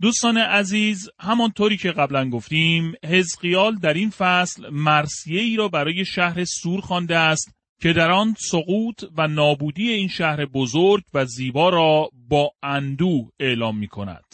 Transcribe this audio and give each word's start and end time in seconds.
دوستان 0.00 0.38
عزیز 0.38 1.08
همانطوری 1.20 1.76
که 1.76 1.92
قبلا 1.92 2.30
گفتیم 2.30 2.94
حزقیال 3.04 3.74
در 3.74 3.94
این 3.94 4.10
فصل 4.10 4.70
مرسیه 4.70 5.40
ای 5.40 5.56
را 5.56 5.68
برای 5.68 6.04
شهر 6.04 6.44
سور 6.44 6.80
خوانده 6.80 7.16
است 7.16 7.56
که 7.80 7.92
در 7.92 8.10
آن 8.10 8.34
سقوط 8.38 9.04
و 9.16 9.28
نابودی 9.28 9.88
این 9.88 10.08
شهر 10.08 10.46
بزرگ 10.46 11.02
و 11.14 11.24
زیبا 11.24 11.68
را 11.68 12.10
با 12.28 12.50
اندو 12.62 13.30
اعلام 13.40 13.78
می 13.78 13.88
کند. 13.88 14.24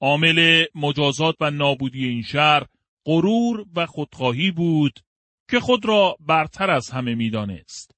عامل 0.00 0.64
مجازات 0.74 1.34
و 1.40 1.50
نابودی 1.50 2.08
این 2.08 2.22
شهر 2.22 2.66
غرور 3.04 3.66
و 3.76 3.86
خودخواهی 3.86 4.50
بود 4.50 5.00
که 5.50 5.60
خود 5.60 5.86
را 5.86 6.16
برتر 6.20 6.70
از 6.70 6.90
همه 6.90 7.14
می‌دانست. 7.14 7.94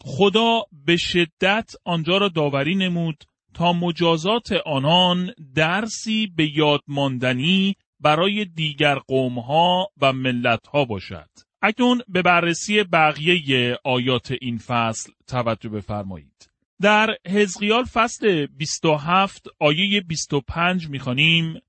خدا 0.00 0.62
به 0.72 0.96
شدت 0.96 1.70
آنجا 1.84 2.18
را 2.18 2.28
داوری 2.28 2.74
نمود 2.74 3.24
تا 3.54 3.72
مجازات 3.72 4.52
آنان 4.66 5.30
درسی 5.54 6.26
به 6.36 6.56
یاد 6.56 6.80
ماندنی 6.88 7.76
برای 8.00 8.44
دیگر 8.44 8.94
قومها 8.94 9.88
و 10.00 10.12
ملتها 10.12 10.84
باشد. 10.84 11.28
اکنون 11.62 12.02
به 12.08 12.22
بررسی 12.22 12.82
بقیه 12.82 13.78
آیات 13.84 14.32
این 14.40 14.58
فصل 14.58 15.12
توجه 15.26 15.68
بفرمایید. 15.68 16.50
در 16.82 17.16
حزقیال 17.26 17.84
فصل 17.84 18.46
27 18.46 19.46
آیه 19.60 20.00
25 20.00 20.88
می‌خوانیم 20.88 21.60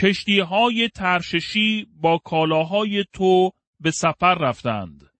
کشتی 0.00 0.40
های 0.40 0.88
ترششی 0.88 1.86
با 2.00 2.18
کالاهای 2.18 3.04
تو 3.12 3.50
به 3.80 3.90
سفر 3.90 4.34
رفتند. 4.34 5.10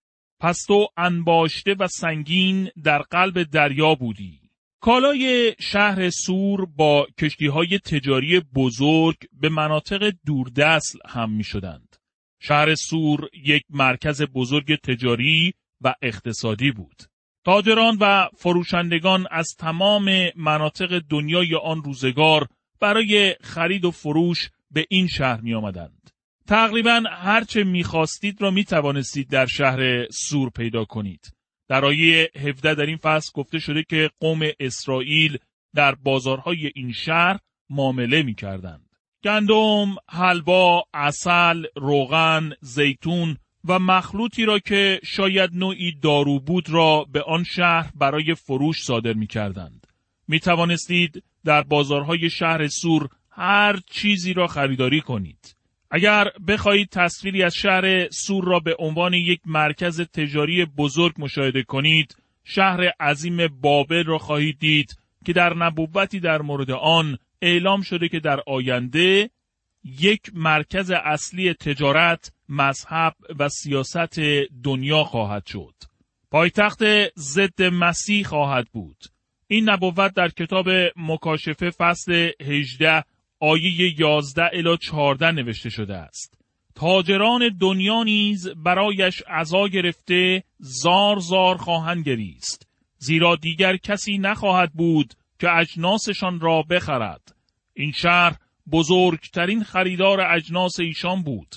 پس 0.41 0.65
تو 0.69 0.87
انباشته 0.97 1.75
و 1.79 1.87
سنگین 1.87 2.71
در 2.85 2.99
قلب 2.99 3.43
دریا 3.43 3.95
بودی. 3.95 4.46
کالای 4.81 5.55
شهر 5.61 6.11
سور 6.11 6.67
با 6.67 7.07
کشتی 7.19 7.47
های 7.47 7.79
تجاری 7.79 8.41
بزرگ 8.41 9.17
به 9.33 9.49
مناطق 9.49 10.13
دوردست 10.27 10.97
هم 11.09 11.33
می 11.33 11.45
شدند. 11.45 11.97
شهر 12.41 12.75
سور 12.75 13.29
یک 13.45 13.63
مرکز 13.71 14.23
بزرگ 14.23 14.77
تجاری 14.77 15.55
و 15.81 15.95
اقتصادی 16.03 16.71
بود. 16.71 17.03
تاجران 17.45 17.99
و 18.01 18.29
فروشندگان 18.37 19.27
از 19.31 19.55
تمام 19.59 20.31
مناطق 20.37 21.03
دنیای 21.11 21.55
آن 21.55 21.83
روزگار 21.83 22.49
برای 22.81 23.37
خرید 23.41 23.85
و 23.85 23.91
فروش 23.91 24.51
به 24.71 24.87
این 24.91 25.07
شهر 25.07 25.41
می 25.41 25.55
آمدند. 25.55 26.11
تقریبا 26.47 27.03
هرچه 27.11 27.65
می 27.65 27.85
خواستید 27.85 28.43
را 28.43 28.51
می 28.51 28.65
توانستید 28.65 29.31
در 29.31 29.47
شهر 29.47 30.07
سور 30.11 30.51
پیدا 30.51 30.85
کنید. 30.85 31.36
در 31.69 31.85
آیه 31.85 32.31
17 32.37 32.75
در 32.75 32.87
این 32.87 32.97
فصل 32.97 33.31
گفته 33.35 33.59
شده 33.59 33.85
که 33.91 34.11
قوم 34.21 34.41
اسرائیل 34.61 35.39
در 35.75 35.95
بازارهای 35.95 36.73
این 36.75 36.93
شهر 36.93 37.39
معامله 37.71 38.23
می 38.23 38.35
کردند. 38.35 38.91
گندم، 39.25 39.97
حلوا، 40.09 40.85
اصل، 40.95 41.65
روغن، 41.77 42.53
زیتون 42.61 43.37
و 43.65 43.79
مخلوطی 43.79 44.45
را 44.45 44.59
که 44.59 45.01
شاید 45.05 45.51
نوعی 45.55 45.93
دارو 46.03 46.41
بود 46.41 46.71
را 46.71 47.07
به 47.13 47.23
آن 47.23 47.45
شهر 47.45 47.91
برای 47.95 48.35
فروش 48.35 48.83
صادر 48.83 49.13
می 49.13 49.27
کردند. 49.27 49.87
می 50.29 50.41
توانستید 50.41 51.23
در 51.45 51.63
بازارهای 51.63 52.31
شهر 52.31 52.69
سور 52.69 53.09
هر 53.31 53.81
چیزی 53.91 54.33
را 54.33 54.47
خریداری 54.47 55.01
کنید. 55.01 55.57
اگر 55.91 56.25
بخواهید 56.49 56.89
تصویری 56.89 57.43
از 57.43 57.55
شهر 57.55 58.09
سور 58.09 58.45
را 58.45 58.61
به 58.61 58.77
عنوان 58.79 59.15
یک 59.15 59.41
مرکز 59.47 60.01
تجاری 60.01 60.65
بزرگ 60.65 61.15
مشاهده 61.19 61.63
کنید، 61.63 62.17
شهر 62.45 62.89
عظیم 63.01 63.49
بابل 63.61 64.05
را 64.05 64.19
خواهید 64.19 64.59
دید 64.59 64.97
که 65.25 65.33
در 65.33 65.55
نبوتی 65.55 66.21
در 66.21 66.43
مورد 66.43 66.71
آن 66.71 67.19
اعلام 67.43 67.83
شده 67.83 68.09
که 68.09 68.21
در 68.21 68.41
آینده 68.47 69.31
یک 69.85 70.21
مرکز 70.35 70.91
اصلی 70.91 71.55
تجارت، 71.55 72.33
مذهب 72.49 73.15
و 73.39 73.49
سیاست 73.49 74.21
دنیا 74.65 75.05
خواهد 75.05 75.47
شد. 75.47 75.75
پایتخت 76.31 76.83
ضد 77.19 77.63
مسیح 77.63 78.25
خواهد 78.27 78.69
بود. 78.73 78.97
این 79.49 79.71
نبوت 79.71 80.15
در 80.15 80.29
کتاب 80.29 80.69
مکاشفه 80.97 81.71
فصل 81.71 82.31
18 82.41 83.05
آیه 83.41 84.01
11 84.01 84.51
الی 84.53 84.77
14 84.77 85.31
نوشته 85.31 85.71
شده 85.71 85.97
است. 85.97 86.39
تاجران 86.75 87.57
دنیا 87.61 88.03
نیز 88.03 88.49
برایش 88.49 89.23
عزا 89.29 89.69
گرفته 89.69 90.43
زار 90.59 91.19
زار 91.19 91.57
خواهند 91.57 92.09
گریست. 92.09 92.69
زیرا 92.99 93.37
دیگر 93.37 93.77
کسی 93.77 94.19
نخواهد 94.19 94.73
بود 94.73 95.15
که 95.39 95.57
اجناسشان 95.57 96.41
را 96.41 96.63
بخرد. 96.63 97.35
این 97.75 97.93
شهر 97.93 98.37
بزرگترین 98.73 99.65
خریدار 99.65 100.21
اجناس 100.21 100.81
ایشان 100.81 101.23
بود. 101.23 101.55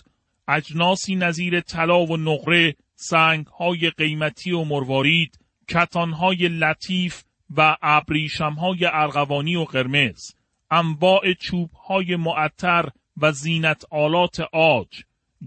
اجناسی 0.48 1.16
نظیر 1.16 1.62
طلا 1.62 2.06
و 2.06 2.18
نقره، 2.18 2.76
سنگهای 2.96 3.90
قیمتی 3.90 4.52
و 4.52 4.64
مروارید، 4.64 5.40
کتانهای 5.70 6.48
لطیف 6.48 7.24
و 7.58 7.78
ابریشمهای 7.82 8.86
ارغوانی 8.86 9.56
و 9.56 9.64
قرمز. 9.64 10.39
انواع 10.72 11.34
چوب 11.34 11.72
های 11.72 12.16
معطر 12.16 12.90
و 13.18 13.32
زینت 13.32 13.86
آلات 13.92 14.40
آج، 14.54 15.04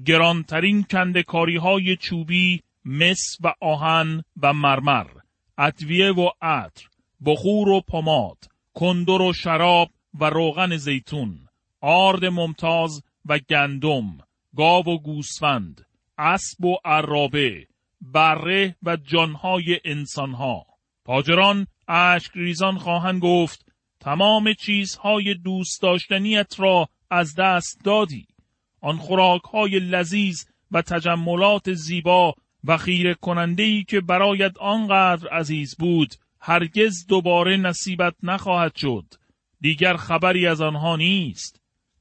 گرانترین 0.07 0.83
کندکاری 0.83 1.57
های 1.57 1.97
چوبی، 1.97 2.63
مس 2.85 3.37
و 3.41 3.55
آهن 3.61 4.25
و 4.43 4.53
مرمر، 4.53 5.07
ادویه 5.59 6.13
و 6.13 6.31
عطر، 6.43 6.87
بخور 7.25 7.69
و 7.69 7.81
پماد، 7.81 8.39
کندر 8.75 9.23
و 9.23 9.33
شراب 9.33 9.91
و 10.21 10.31
روغن 10.31 10.77
زیتون، 10.77 11.49
آرد 11.81 12.25
ممتاز 12.25 13.03
و 13.27 13.39
گندم، 13.39 14.19
گاو 14.57 14.85
و 14.85 14.99
گوسفند، 14.99 15.87
اسب 16.19 16.65
و 16.65 16.77
عرابه، 16.85 17.67
بره 18.01 18.77
و 18.83 18.97
جانهای 18.97 19.81
انسانها. 19.85 20.67
تاجران 21.05 21.67
اشک 21.89 22.31
ریزان 22.35 22.79
خواهند 22.79 23.23
گفت 23.23 23.72
تمام 24.03 24.53
چیزهای 24.53 25.35
دوست 25.35 25.83
داشتنیت 25.83 26.61
را 26.61 26.89
از 27.11 27.35
دست 27.35 27.81
دادی. 27.85 28.27
آن 28.81 28.97
خوراکهای 28.97 29.79
لذیذ 29.79 30.45
و 30.71 30.83
تجملات 30.83 31.73
زیبا 31.73 32.35
و 32.65 32.77
خیره 32.77 33.15
کننده 33.15 33.63
ای 33.63 33.85
که 33.85 34.01
برایت 34.01 34.59
آنقدر 34.59 35.29
عزیز 35.29 35.77
بود 35.79 36.15
هرگز 36.41 37.07
دوباره 37.07 37.57
نصیبت 37.57 38.15
نخواهد 38.23 38.77
شد. 38.77 39.05
دیگر 39.61 39.97
خبری 39.97 40.47
از 40.47 40.61
آنها 40.61 40.97
نیست. 40.97 41.61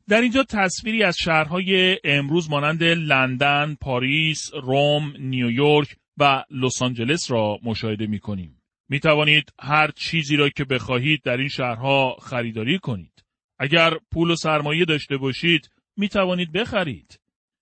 در 0.09 0.21
اینجا 0.21 0.43
تصویری 0.43 1.03
از 1.03 1.15
شهرهای 1.17 1.97
امروز 2.03 2.49
مانند 2.49 2.83
لندن، 2.83 3.77
پاریس، 3.81 4.53
روم، 4.53 5.13
نیویورک 5.19 5.95
و 6.17 6.43
لس 6.51 6.81
آنجلس 6.81 7.31
را 7.31 7.59
مشاهده 7.63 8.07
می 8.07 8.19
کنیم. 8.19 8.60
می 8.91 8.99
توانید 8.99 9.53
هر 9.59 9.91
چیزی 9.91 10.35
را 10.35 10.49
که 10.49 10.65
بخواهید 10.65 11.21
در 11.23 11.37
این 11.37 11.47
شهرها 11.47 12.17
خریداری 12.21 12.79
کنید. 12.79 13.23
اگر 13.59 13.93
پول 14.11 14.31
و 14.31 14.35
سرمایه 14.35 14.85
داشته 14.85 15.17
باشید 15.17 15.69
می 15.97 16.09
توانید 16.09 16.51
بخرید. 16.51 17.19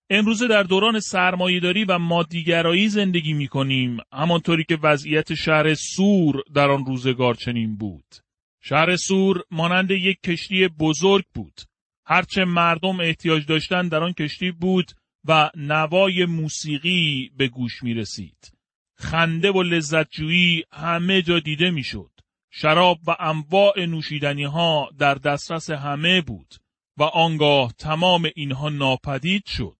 امروزه 0.09 0.47
در 0.47 0.63
دوران 0.63 0.99
سرمایهداری 0.99 1.85
و 1.85 1.97
مادیگرایی 1.97 2.89
زندگی 2.89 3.33
می 3.33 3.47
کنیم 3.47 3.97
همانطوری 4.13 4.63
که 4.63 4.77
وضعیت 4.83 5.33
شهر 5.33 5.73
سور 5.73 6.35
در 6.55 6.69
آن 6.69 6.85
روزگار 6.85 7.35
چنین 7.35 7.75
بود. 7.75 8.15
شهر 8.61 8.95
سور 8.95 9.43
مانند 9.51 9.91
یک 9.91 10.21
کشتی 10.21 10.67
بزرگ 10.67 11.25
بود. 11.33 11.61
هرچه 12.05 12.45
مردم 12.45 12.99
احتیاج 12.99 13.45
داشتند 13.45 13.91
در 13.91 14.03
آن 14.03 14.13
کشتی 14.13 14.51
بود 14.51 14.91
و 15.25 15.49
نوای 15.55 16.25
موسیقی 16.25 17.31
به 17.37 17.47
گوش 17.47 17.83
می 17.83 17.93
رسید. 17.93 18.58
خنده 18.99 19.51
و 19.51 19.63
لذتجویی 19.63 20.63
همه 20.71 21.21
جا 21.21 21.39
دیده 21.39 21.71
می‌شد. 21.71 22.11
شراب 22.51 22.99
و 23.07 23.15
انواع 23.19 23.85
نوشیدنی 23.85 24.43
ها 24.43 24.89
در 24.97 25.15
دسترس 25.15 25.69
همه 25.69 26.21
بود 26.21 26.55
و 26.97 27.03
آنگاه 27.03 27.73
تمام 27.77 28.29
اینها 28.35 28.69
ناپدید 28.69 29.45
شد. 29.45 29.77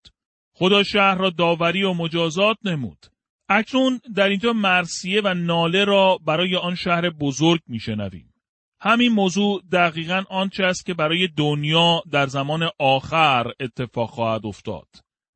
خدا 0.54 0.83
شهر 0.83 1.16
را 1.16 1.30
داوری 1.30 1.83
و 1.83 1.94
مجازات 1.94 2.57
نمود. 2.63 3.06
اکنون 3.50 4.01
در 4.16 4.30
اینجا 4.30 4.54
مرسیه 4.54 5.21
و 5.24 5.33
ناله 5.33 5.86
را 5.86 6.19
برای 6.25 6.56
آن 6.56 6.75
شهر 6.75 7.10
بزرگ 7.10 7.62
میشنویم. 7.68 8.33
همین 8.81 9.12
موضوع 9.12 9.62
دقیقا 9.71 10.24
آنچه 10.30 10.63
است 10.63 10.86
که 10.86 10.94
برای 10.94 11.27
دنیا 11.27 12.04
در 12.12 12.27
زمان 12.27 12.69
آخر 12.80 13.51
اتفاق 13.60 14.10
خواهد 14.10 14.45
افتاد. 14.45 14.88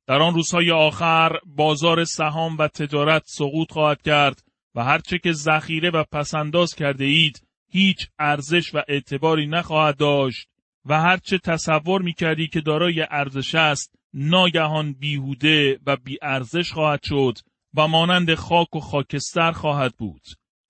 در 0.07 0.21
آن 0.21 0.33
روزهای 0.33 0.71
آخر 0.71 1.39
بازار 1.45 2.03
سهام 2.03 2.57
و 2.57 2.67
تجارت 2.67 3.23
سقوط 3.25 3.71
خواهد 3.71 4.01
کرد 4.01 4.43
و 4.75 4.83
هرچه 4.83 5.17
که 5.17 5.31
ذخیره 5.31 5.89
و 5.89 6.03
پسنداز 6.11 6.75
کرده 6.75 7.05
اید 7.05 7.41
هیچ 7.71 8.07
ارزش 8.19 8.75
و 8.75 8.81
اعتباری 8.87 9.47
نخواهد 9.47 9.97
داشت 9.97 10.47
و 10.85 11.01
هرچه 11.01 11.37
تصور 11.37 12.01
می 12.01 12.13
کردی 12.13 12.47
که 12.47 12.61
دارای 12.61 13.05
ارزش 13.09 13.55
است 13.55 13.95
ناگهان 14.13 14.93
بیهوده 14.93 15.79
و 15.85 15.97
بیارزش 15.97 16.71
خواهد 16.71 17.03
شد 17.03 17.37
و 17.73 17.87
مانند 17.87 18.35
خاک 18.35 18.75
و 18.75 18.79
خاکستر 18.79 19.51
خواهد 19.51 19.93
بود. 19.97 20.21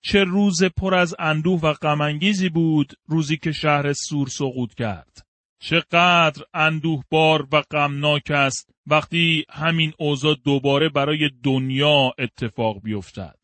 چه 0.02 0.24
روز 0.24 0.64
پر 0.64 0.94
از 0.94 1.14
اندوه 1.18 1.60
و 1.60 1.72
غمانگیزی 1.72 2.48
بود 2.48 2.92
روزی 3.06 3.36
که 3.36 3.52
شهر 3.52 3.92
سور 3.92 4.28
سقوط 4.28 4.74
کرد. 4.74 5.23
چقدر 5.66 6.42
اندوه 6.54 7.02
بار 7.10 7.48
و 7.52 7.62
غمناک 7.70 8.30
است 8.30 8.70
وقتی 8.86 9.44
همین 9.50 9.92
اوضاع 9.98 10.36
دوباره 10.44 10.88
برای 10.88 11.30
دنیا 11.42 12.12
اتفاق 12.18 12.82
بیفتد. 12.82 13.38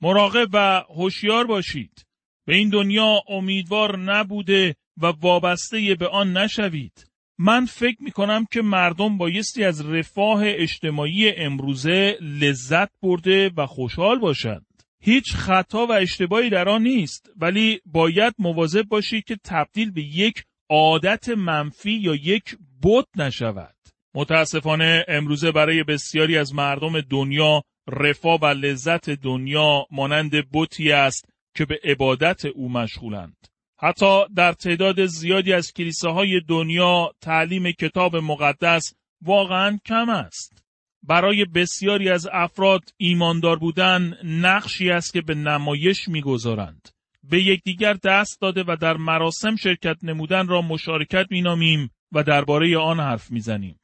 مراقب 0.00 0.48
و 0.52 0.84
هوشیار 0.96 1.46
باشید. 1.46 2.06
به 2.46 2.56
این 2.56 2.68
دنیا 2.68 3.22
امیدوار 3.28 3.98
نبوده 3.98 4.76
و 4.96 5.06
وابسته 5.06 5.96
به 5.98 6.08
آن 6.08 6.36
نشوید. 6.36 7.06
من 7.38 7.66
فکر 7.66 8.02
می 8.02 8.10
کنم 8.10 8.46
که 8.50 8.62
مردم 8.62 9.18
بایستی 9.18 9.64
از 9.64 9.86
رفاه 9.86 10.40
اجتماعی 10.44 11.30
امروزه 11.36 12.18
لذت 12.20 12.90
برده 13.02 13.50
و 13.56 13.66
خوشحال 13.66 14.18
باشند. 14.18 14.66
هیچ 15.00 15.32
خطا 15.32 15.86
و 15.86 15.92
اشتباهی 15.92 16.50
در 16.50 16.68
آن 16.68 16.82
نیست 16.82 17.30
ولی 17.36 17.80
باید 17.86 18.34
مواظب 18.38 18.82
باشید 18.82 19.24
که 19.24 19.36
تبدیل 19.44 19.90
به 19.90 20.02
یک 20.02 20.44
عادت 20.70 21.28
منفی 21.28 21.92
یا 21.92 22.14
یک 22.14 22.56
بت 22.82 23.06
نشود. 23.16 23.74
متاسفانه 24.14 25.04
امروزه 25.08 25.52
برای 25.52 25.84
بسیاری 25.84 26.38
از 26.38 26.54
مردم 26.54 27.00
دنیا 27.00 27.62
رفاه 27.88 28.40
و 28.40 28.46
لذت 28.46 29.10
دنیا 29.10 29.86
مانند 29.90 30.32
بتی 30.52 30.92
است 30.92 31.28
که 31.56 31.64
به 31.64 31.80
عبادت 31.84 32.44
او 32.44 32.68
مشغولند. 32.68 33.36
حتی 33.78 34.24
در 34.36 34.52
تعداد 34.52 35.06
زیادی 35.06 35.52
از 35.52 35.72
کلیساهای 35.72 36.40
دنیا 36.48 37.12
تعلیم 37.20 37.72
کتاب 37.72 38.16
مقدس 38.16 38.94
واقعا 39.22 39.78
کم 39.86 40.08
است. 40.08 40.62
برای 41.02 41.44
بسیاری 41.44 42.10
از 42.10 42.28
افراد 42.32 42.82
ایماندار 42.96 43.58
بودن 43.58 44.18
نقشی 44.24 44.90
است 44.90 45.12
که 45.12 45.20
به 45.20 45.34
نمایش 45.34 46.08
می‌گذارند. 46.08 46.88
به 47.30 47.42
یکدیگر 47.42 47.92
دست 47.92 48.40
داده 48.40 48.64
و 48.68 48.76
در 48.80 48.96
مراسم 48.96 49.56
شرکت 49.56 49.96
نمودن 50.02 50.48
را 50.48 50.62
مشارکت 50.62 51.26
مینامیم 51.30 51.90
و 52.12 52.22
درباره 52.22 52.78
آن 52.78 53.00
حرف 53.00 53.30
می‌زنیم. 53.30 53.80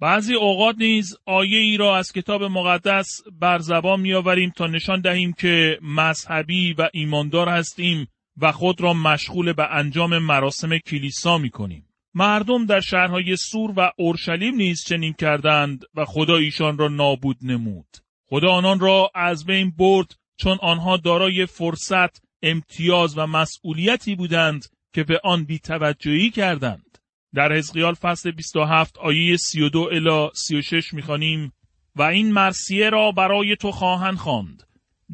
بعضی 0.00 0.34
اوقات 0.34 0.76
نیز 0.78 1.16
آیه 1.26 1.58
ای 1.58 1.76
را 1.76 1.96
از 1.96 2.12
کتاب 2.12 2.42
مقدس 2.42 3.08
بر 3.40 3.58
زبان 3.58 4.00
میآوریم 4.00 4.52
تا 4.56 4.66
نشان 4.66 5.00
دهیم 5.00 5.32
که 5.32 5.78
مذهبی 5.82 6.72
و 6.72 6.88
ایماندار 6.92 7.48
هستیم 7.48 8.08
و 8.40 8.52
خود 8.52 8.80
را 8.80 8.94
مشغول 8.94 9.52
به 9.52 9.74
انجام 9.74 10.18
مراسم 10.18 10.78
کلیسا 10.78 11.38
می 11.38 11.50
کنیم. 11.50 11.88
مردم 12.14 12.66
در 12.66 12.80
شهرهای 12.80 13.36
سور 13.36 13.72
و 13.76 13.90
اورشلیم 13.98 14.54
نیز 14.54 14.84
چنین 14.84 15.12
کردند 15.12 15.84
و 15.94 16.04
خدا 16.04 16.36
ایشان 16.36 16.78
را 16.78 16.88
نابود 16.88 17.36
نمود. 17.42 17.86
خدا 18.28 18.48
آنان 18.48 18.80
را 18.80 19.10
از 19.14 19.46
بین 19.46 19.70
برد 19.70 20.16
چون 20.36 20.58
آنها 20.62 20.96
دارای 20.96 21.46
فرصت، 21.46 22.23
امتیاز 22.44 23.18
و 23.18 23.26
مسئولیتی 23.26 24.14
بودند 24.14 24.66
که 24.92 25.04
به 25.04 25.20
آن 25.24 25.44
بیتوجهی 25.44 26.30
کردند. 26.30 26.98
در 27.34 27.52
حزقیال 27.52 27.94
فصل 27.94 28.30
27 28.30 28.98
آیه 28.98 29.36
32 29.36 29.88
الی 29.92 30.28
36 30.34 30.94
می‌خوانیم 30.94 31.52
و 31.96 32.02
این 32.02 32.32
مرسیه 32.32 32.90
را 32.90 33.12
برای 33.12 33.56
تو 33.56 33.70
خواهند 33.70 34.16
خواند 34.16 34.62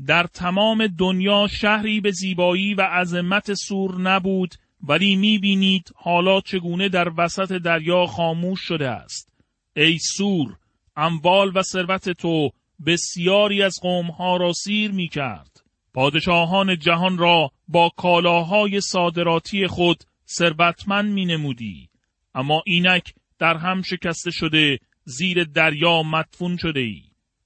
در 0.07 0.27
تمام 0.27 0.87
دنیا 0.87 1.47
شهری 1.47 2.01
به 2.01 2.11
زیبایی 2.11 2.75
و 2.75 2.83
عظمت 2.83 3.55
سور 3.55 4.01
نبود 4.01 4.55
ولی 4.83 5.17
می‌بینید 5.17 5.93
حالا 5.95 6.41
چگونه 6.41 6.89
در 6.89 7.13
وسط 7.17 7.53
دریا 7.53 8.07
خاموش 8.07 8.61
شده 8.61 8.89
است 8.89 9.33
ای 9.77 9.99
سور 9.99 10.57
اموال 10.97 11.53
و 11.55 11.63
ثروت 11.63 12.09
تو 12.09 12.51
بسیاری 12.87 13.63
از 13.63 13.79
قومها 13.83 14.37
را 14.37 14.53
سیر 14.53 14.91
می 14.91 15.09
کرد. 15.09 15.60
پادشاهان 15.95 16.79
جهان 16.79 17.19
را 17.19 17.51
با 17.69 17.91
کالاهای 17.97 18.81
صادراتی 18.81 19.67
خود 19.67 20.05
ثروتمند 20.29 21.13
می 21.13 21.27
نمودی. 21.27 21.89
اما 22.35 22.63
اینک 22.67 23.15
در 23.39 23.57
هم 23.57 23.83
شکسته 23.83 24.31
شده 24.31 24.79
زیر 25.05 25.45
دریا 25.45 26.03
مدفون 26.03 26.57
شده 26.57 26.81
ای. 26.81 27.03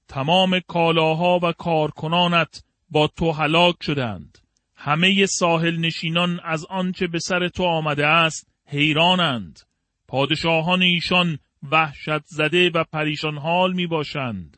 تمام 0.07 0.59
کالاها 0.59 1.39
و 1.43 1.51
کارکنانت 1.51 2.63
با 2.89 3.07
تو 3.07 3.31
هلاک 3.31 3.75
شدند. 3.81 4.37
همه 4.75 5.25
ساحل 5.25 5.77
نشینان 5.77 6.39
از 6.43 6.65
آنچه 6.69 7.07
به 7.07 7.19
سر 7.19 7.47
تو 7.47 7.63
آمده 7.63 8.07
است 8.07 8.47
حیرانند. 8.65 9.59
پادشاهان 10.07 10.81
ایشان 10.81 11.39
وحشت 11.71 12.25
زده 12.25 12.69
و 12.69 12.83
پریشان 12.83 13.37
حال 13.37 13.73
می 13.73 13.87
باشند. 13.87 14.57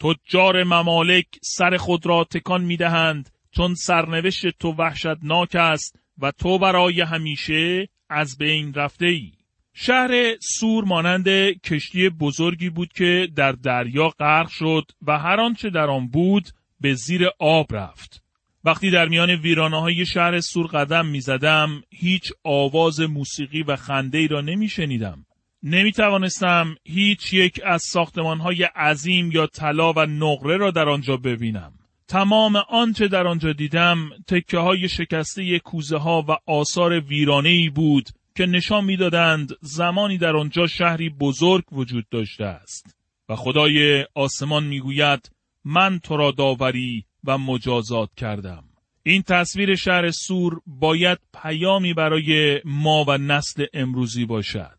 تجار 0.00 0.64
ممالک 0.64 1.26
سر 1.42 1.76
خود 1.76 2.06
را 2.06 2.24
تکان 2.24 2.64
می 2.64 2.76
دهند 2.76 3.30
چون 3.50 3.74
سرنوشت 3.74 4.46
تو 4.58 4.72
وحشتناک 4.72 5.56
است 5.56 5.98
و 6.18 6.30
تو 6.30 6.58
برای 6.58 7.00
همیشه 7.00 7.88
از 8.08 8.38
بین 8.38 8.74
رفته 8.74 9.06
ای. 9.06 9.32
شهر 9.74 10.36
سور 10.40 10.84
مانند 10.84 11.28
کشتی 11.64 12.08
بزرگی 12.08 12.70
بود 12.70 12.92
که 12.92 13.28
در 13.36 13.52
دریا 13.52 14.08
غرق 14.08 14.48
شد 14.48 14.90
و 15.06 15.18
هر 15.18 15.40
آنچه 15.40 15.70
در 15.70 15.90
آن 15.90 16.08
بود 16.08 16.48
به 16.80 16.94
زیر 16.94 17.28
آب 17.38 17.74
رفت. 17.74 18.22
وقتی 18.64 18.90
در 18.90 19.08
میان 19.08 19.30
ویرانه 19.30 19.80
های 19.80 20.06
شهر 20.06 20.40
سور 20.40 20.66
قدم 20.66 21.06
می 21.06 21.20
زدم 21.20 21.82
هیچ 21.90 22.32
آواز 22.44 23.00
موسیقی 23.00 23.62
و 23.62 23.76
خنده 23.76 24.18
ای 24.18 24.28
را 24.28 24.40
نمی 24.40 24.68
شنیدم. 24.68 25.26
نمی 25.62 25.92
توانستم 25.92 26.76
هیچ 26.84 27.32
یک 27.32 27.60
از 27.64 27.82
ساختمان 27.82 28.40
های 28.40 28.62
عظیم 28.62 29.30
یا 29.32 29.46
طلا 29.46 29.92
و 29.92 30.06
نقره 30.06 30.56
را 30.56 30.70
در 30.70 30.88
آنجا 30.88 31.16
ببینم. 31.16 31.72
تمام 32.08 32.56
آنچه 32.56 33.08
در 33.08 33.26
آنجا 33.26 33.52
دیدم 33.52 34.10
تکه 34.26 34.58
های 34.58 34.88
شکسته 34.88 35.58
کوزه 35.58 35.96
ها 35.96 36.24
و 36.28 36.36
آثار 36.46 37.00
ویرانه 37.00 37.48
ای 37.48 37.68
بود 37.68 38.08
که 38.36 38.46
نشان 38.46 38.84
می‌دادند 38.84 39.52
زمانی 39.60 40.18
در 40.18 40.36
آنجا 40.36 40.66
شهری 40.66 41.08
بزرگ 41.08 41.64
وجود 41.72 42.08
داشته 42.10 42.44
است. 42.44 42.96
و 43.28 43.36
خدای 43.36 44.06
آسمان 44.14 44.64
می‌گوید 44.64 45.30
من 45.64 45.98
تو 45.98 46.16
را 46.16 46.30
داوری 46.30 47.04
و 47.24 47.38
مجازات 47.38 48.14
کردم. 48.16 48.64
این 49.02 49.22
تصویر 49.22 49.74
شهر 49.74 50.10
سور 50.10 50.60
باید 50.66 51.18
پیامی 51.42 51.94
برای 51.94 52.60
ما 52.64 53.04
و 53.08 53.18
نسل 53.18 53.66
امروزی 53.72 54.24
باشد. 54.24 54.77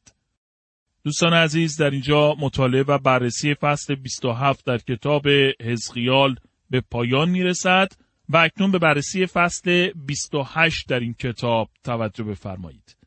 دوستان 1.03 1.33
عزیز 1.33 1.77
در 1.77 1.89
اینجا 1.89 2.35
مطالعه 2.39 2.83
و 2.83 2.97
بررسی 2.97 3.53
فصل 3.53 3.95
27 3.95 4.65
در 4.65 4.77
کتاب 4.77 5.27
حزقیال 5.61 6.35
به 6.69 6.81
پایان 6.91 7.29
می‌رسد 7.29 7.91
و 8.29 8.37
اکنون 8.37 8.71
به 8.71 8.79
بررسی 8.79 9.25
فصل 9.25 9.91
28 9.95 10.87
در 10.87 10.99
این 10.99 11.13
کتاب 11.13 11.69
توجه 11.83 12.23
بفرمایید. 12.23 12.97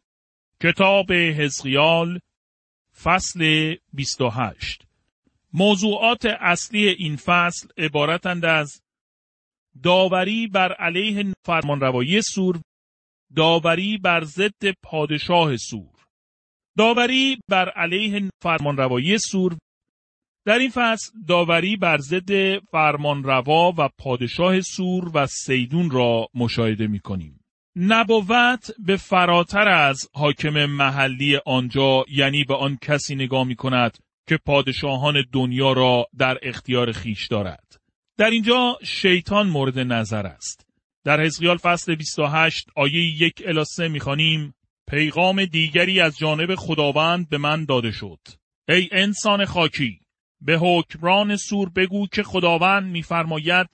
کتاب 0.63 1.13
حزقیال 1.13 2.21
فصل 3.03 3.75
28 3.93 4.83
موضوعات 5.53 6.27
اصلی 6.41 6.89
این 6.89 7.17
فصل 7.17 7.69
عبارتند 7.79 8.45
از 8.45 8.83
داوری 9.83 10.47
بر 10.47 10.73
علیه 10.73 11.33
فرمانروایی 11.45 12.23
سور 12.23 12.61
داوری 13.37 13.99
بر 13.99 14.25
ضد 14.25 14.71
پادشاه 14.83 15.57
سور 15.57 15.92
داوری 16.79 17.39
بر 17.49 17.69
علیه 17.69 18.31
فرمانروایی 18.43 19.19
سور 19.19 19.57
در 20.47 20.59
این 20.59 20.71
فصل 20.71 21.11
داوری 21.29 21.77
بر 21.77 21.99
ضد 21.99 22.59
فرمانروا 22.59 23.73
و 23.79 23.89
پادشاه 23.99 24.61
سور 24.61 25.11
و 25.15 25.27
سیدون 25.27 25.91
را 25.91 26.29
مشاهده 26.35 26.87
می 26.87 27.01
کنیم. 27.01 27.41
نبوت 27.77 28.71
به 28.79 28.97
فراتر 28.97 29.69
از 29.69 30.09
حاکم 30.15 30.67
محلی 30.67 31.37
آنجا 31.47 32.05
یعنی 32.09 32.45
به 32.45 32.55
آن 32.55 32.79
کسی 32.83 33.15
نگاه 33.15 33.45
می 33.45 33.57
کند 33.57 33.99
که 34.29 34.39
پادشاهان 34.47 35.25
دنیا 35.33 35.73
را 35.73 36.07
در 36.19 36.39
اختیار 36.43 36.93
خیش 36.93 37.27
دارد. 37.27 37.77
در 38.19 38.31
اینجا 38.31 38.79
شیطان 38.83 39.49
مورد 39.49 39.79
نظر 39.79 40.27
است. 40.27 40.67
در 41.05 41.21
حزقیال 41.21 41.57
فصل 41.57 41.95
28 41.95 42.71
آیه 42.77 43.23
یک 43.23 43.43
الاسه 43.47 43.89
می‌خوانیم 43.89 44.55
پیغام 44.93 45.45
دیگری 45.45 46.01
از 46.01 46.19
جانب 46.19 46.55
خداوند 46.55 47.29
به 47.29 47.39
من 47.39 47.65
داده 47.65 47.91
شد. 47.91 48.19
ای 48.69 48.89
انسان 48.93 49.45
خاکی 49.45 50.01
به 50.41 50.59
حکمران 50.59 51.37
سور 51.37 51.69
بگو 51.69 52.07
که 52.07 52.23
خداوند 52.23 52.93
میفرماید 52.93 53.67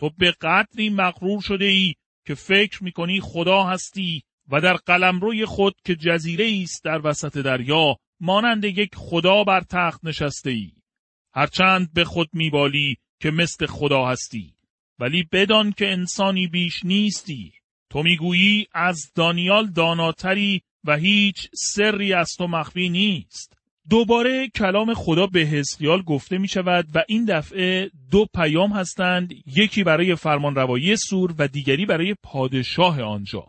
تو 0.00 0.10
به 0.18 0.30
قدری 0.30 0.90
مغرور 0.90 1.40
شده 1.40 1.64
ای 1.64 1.94
که 2.26 2.34
فکر 2.34 2.84
می‌کنی 2.84 3.20
خدا 3.20 3.64
هستی 3.64 4.22
و 4.48 4.60
در 4.60 4.74
قلمروی 4.74 5.44
خود 5.44 5.74
که 5.84 5.94
جزیره 5.94 6.62
است 6.62 6.84
در 6.84 7.00
وسط 7.06 7.38
دریا 7.38 7.96
مانند 8.20 8.64
یک 8.64 8.90
خدا 8.94 9.44
بر 9.44 9.60
تخت 9.60 10.04
نشسته 10.04 10.50
ای. 10.50 10.72
هرچند 11.34 11.92
به 11.92 12.04
خود 12.04 12.28
میبالی 12.32 12.96
که 13.20 13.30
مثل 13.30 13.66
خدا 13.66 14.06
هستی 14.06 14.54
ولی 14.98 15.28
بدان 15.32 15.72
که 15.72 15.88
انسانی 15.88 16.46
بیش 16.46 16.84
نیستی 16.84 17.52
تو 17.94 18.02
می‌گویی 18.02 18.66
از 18.72 19.12
دانیال 19.14 19.66
داناتری 19.66 20.62
و 20.84 20.96
هیچ 20.96 21.48
سری 21.54 22.12
از 22.12 22.30
تو 22.38 22.46
مخفی 22.46 22.88
نیست. 22.88 23.56
دوباره 23.90 24.48
کلام 24.48 24.94
خدا 24.94 25.26
به 25.26 25.40
حزقیال 25.40 26.02
گفته 26.02 26.38
می 26.38 26.48
شود 26.48 26.86
و 26.94 27.04
این 27.08 27.24
دفعه 27.24 27.90
دو 28.10 28.26
پیام 28.34 28.72
هستند 28.72 29.32
یکی 29.46 29.84
برای 29.84 30.14
فرمانروایی 30.14 30.96
سور 30.96 31.34
و 31.38 31.48
دیگری 31.48 31.86
برای 31.86 32.14
پادشاه 32.22 33.02
آنجا. 33.02 33.46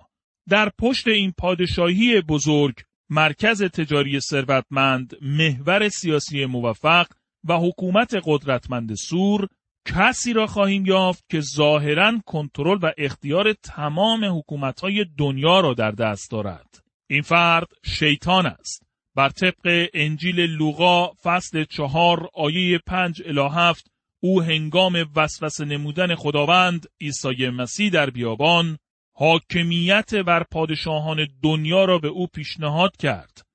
در 0.49 0.71
پشت 0.79 1.07
این 1.07 1.33
پادشاهی 1.37 2.21
بزرگ 2.21 2.75
مرکز 3.09 3.63
تجاری 3.63 4.19
ثروتمند 4.19 5.13
محور 5.21 5.89
سیاسی 5.89 6.45
موفق 6.45 7.07
و 7.43 7.57
حکومت 7.57 8.15
قدرتمند 8.25 8.93
سور 8.93 9.47
کسی 9.85 10.33
را 10.33 10.47
خواهیم 10.47 10.85
یافت 10.85 11.23
که 11.29 11.41
ظاهرا 11.41 12.19
کنترل 12.25 12.77
و 12.81 12.91
اختیار 12.97 13.53
تمام 13.53 14.37
حکومتهای 14.37 15.05
دنیا 15.17 15.59
را 15.59 15.73
در 15.73 15.91
دست 15.91 16.31
دارد. 16.31 16.83
این 17.07 17.21
فرد 17.21 17.67
شیطان 17.85 18.45
است. 18.45 18.85
بر 19.15 19.29
طبق 19.29 19.89
انجیل 19.93 20.39
لوقا 20.39 21.07
فصل 21.23 21.63
چهار 21.63 22.29
آیه 22.33 22.79
پنج 22.87 23.21
الی 23.25 23.49
هفت 23.51 23.91
او 24.19 24.41
هنگام 24.41 25.05
وسوسه 25.15 25.65
نمودن 25.65 26.15
خداوند 26.15 26.85
عیسی 27.01 27.49
مسیح 27.49 27.89
در 27.89 28.09
بیابان 28.09 28.77
حاکمیت 29.13 30.15
بر 30.15 30.43
پادشاهان 30.43 31.27
دنیا 31.43 31.85
را 31.85 31.97
به 31.97 32.07
او 32.07 32.27
پیشنهاد 32.27 32.97
کرد. 32.97 33.45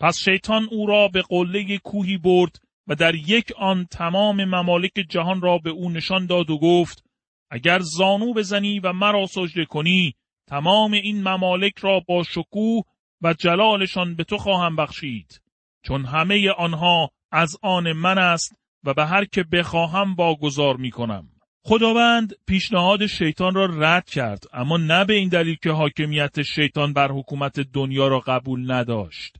پس 0.00 0.18
شیطان 0.18 0.68
او 0.70 0.86
را 0.86 1.08
به 1.08 1.22
قله 1.22 1.78
کوهی 1.78 2.18
برد 2.18 2.61
و 2.86 2.94
در 2.94 3.14
یک 3.14 3.52
آن 3.56 3.86
تمام 3.90 4.44
ممالک 4.44 4.92
جهان 5.08 5.40
را 5.40 5.58
به 5.58 5.70
او 5.70 5.90
نشان 5.90 6.26
داد 6.26 6.50
و 6.50 6.58
گفت 6.58 7.04
اگر 7.50 7.78
زانو 7.78 8.34
بزنی 8.34 8.80
و 8.80 8.92
مرا 8.92 9.26
سجده 9.26 9.64
کنی 9.64 10.14
تمام 10.48 10.92
این 10.92 11.22
ممالک 11.28 11.78
را 11.78 12.00
با 12.08 12.22
شکوه 12.22 12.82
و 13.22 13.34
جلالشان 13.34 14.14
به 14.14 14.24
تو 14.24 14.38
خواهم 14.38 14.76
بخشید 14.76 15.42
چون 15.82 16.04
همه 16.04 16.50
آنها 16.50 17.10
از 17.32 17.56
آن 17.62 17.92
من 17.92 18.18
است 18.18 18.54
و 18.84 18.94
به 18.94 19.06
هر 19.06 19.24
که 19.24 19.42
بخواهم 19.42 20.14
واگذار 20.14 20.76
می 20.76 20.90
کنم. 20.90 21.28
خداوند 21.64 22.32
پیشنهاد 22.46 23.06
شیطان 23.06 23.54
را 23.54 23.66
رد 23.66 24.10
کرد 24.10 24.44
اما 24.52 24.76
نه 24.76 25.04
به 25.04 25.14
این 25.14 25.28
دلیل 25.28 25.56
که 25.62 25.70
حاکمیت 25.70 26.42
شیطان 26.42 26.92
بر 26.92 27.12
حکومت 27.12 27.60
دنیا 27.60 28.08
را 28.08 28.20
قبول 28.20 28.72
نداشت. 28.72 29.36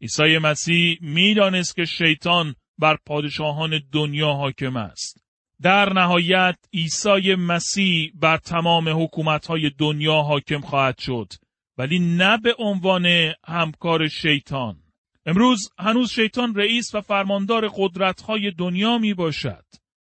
عیسی 0.00 0.38
مسیح 0.38 0.98
می‌دانست 1.00 1.76
که 1.76 1.84
شیطان 1.84 2.54
بر 2.78 2.96
پادشاهان 3.06 3.80
دنیا 3.92 4.32
حاکم 4.32 4.76
است. 4.76 5.22
در 5.62 5.92
نهایت 5.92 6.56
عیسی 6.74 7.34
مسیح 7.34 8.12
بر 8.14 8.36
تمام 8.36 9.02
حکومتهای 9.02 9.70
دنیا 9.78 10.22
حاکم 10.22 10.60
خواهد 10.60 10.98
شد 10.98 11.32
ولی 11.78 11.98
نه 11.98 12.38
به 12.38 12.54
عنوان 12.58 13.06
همکار 13.46 14.08
شیطان. 14.08 14.76
امروز 15.26 15.70
هنوز 15.78 16.10
شیطان 16.10 16.54
رئیس 16.54 16.94
و 16.94 17.00
فرماندار 17.00 17.68
قدرتهای 17.76 18.50
دنیا 18.50 18.98
می 18.98 19.14
باشد. 19.14 19.64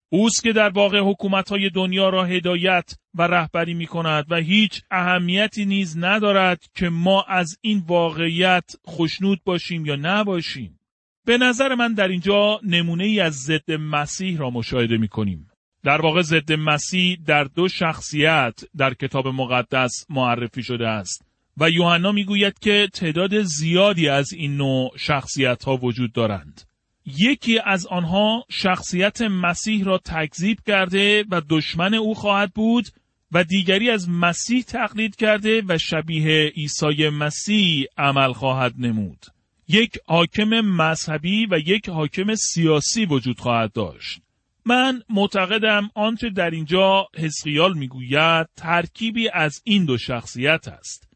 اوست 0.10 0.44
که 0.44 0.54
در 0.54 0.70
واقع 0.70 1.00
حکومتهای 1.00 1.70
دنیا 1.70 2.10
را 2.10 2.26
هدایت 2.26 2.94
و 3.14 3.22
رهبری 3.22 3.74
می 3.74 3.88
کند 3.88 4.26
و 4.30 4.36
هیچ 4.36 4.82
اهمیتی 4.92 5.66
نیز 5.66 5.98
ندارد 5.98 6.64
که 6.76 6.90
ما 6.90 7.24
از 7.28 7.58
این 7.62 7.84
واقعیت 7.88 8.76
خشنود 8.88 9.44
باشیم 9.44 9.86
یا 9.86 9.96
نباشیم. 9.96 10.77
به 11.28 11.38
نظر 11.38 11.76
من 11.76 11.94
در 11.94 12.08
اینجا 12.08 12.60
نمونه 12.64 13.04
ای 13.04 13.20
از 13.20 13.34
ضد 13.34 13.72
مسیح 13.72 14.38
را 14.38 14.50
مشاهده 14.50 14.98
می 14.98 15.08
کنیم. 15.08 15.48
در 15.84 16.02
واقع 16.02 16.22
ضد 16.22 16.52
مسیح 16.52 17.18
در 17.26 17.44
دو 17.44 17.68
شخصیت 17.68 18.60
در 18.78 18.94
کتاب 18.94 19.28
مقدس 19.28 20.06
معرفی 20.10 20.64
شده 20.64 20.88
است 20.88 21.26
و 21.58 21.70
یوحنا 21.70 22.12
می‌گوید 22.12 22.60
که 22.60 22.88
تعداد 22.94 23.42
زیادی 23.42 24.10
از 24.10 24.34
این 24.34 24.58
نوع 24.58 24.92
شخصیت 24.98 25.64
ها 25.64 25.78
وجود 25.78 26.14
دارند. 26.14 26.62
یکی 27.06 27.60
از 27.66 27.88
آنها 27.88 28.46
شخصیت 28.50 29.22
مسیح 29.22 29.84
را 29.84 29.98
تکذیب 29.98 30.58
کرده 30.68 31.26
و 31.32 31.42
دشمن 31.50 31.94
او 31.94 32.14
خواهد 32.16 32.54
بود 32.54 32.86
و 33.32 33.44
دیگری 33.44 33.90
از 33.90 34.10
مسیح 34.10 34.64
تقلید 34.64 35.16
کرده 35.16 35.64
و 35.68 35.78
شبیه 35.78 36.52
عیسی 36.56 37.10
مسیح 37.10 37.86
عمل 37.98 38.34
خواهد 38.34 38.74
نمود. 38.78 39.37
یک 39.68 39.98
حاکم 40.06 40.62
مذهبی 40.62 41.46
و 41.46 41.60
یک 41.66 41.90
حاکم 41.90 42.36
سیاسی 42.36 43.06
وجود 43.06 43.40
خواهد 43.40 43.72
داشت. 43.72 44.22
من 44.66 45.02
معتقدم 45.10 45.90
آنچه 45.96 46.30
در 46.30 46.50
اینجا 46.50 47.08
حسقیال 47.16 47.78
می‌گوید 47.78 48.48
ترکیبی 48.56 49.30
از 49.30 49.62
این 49.64 49.86
دو 49.86 49.98
شخصیت 49.98 50.68
است. 50.68 51.08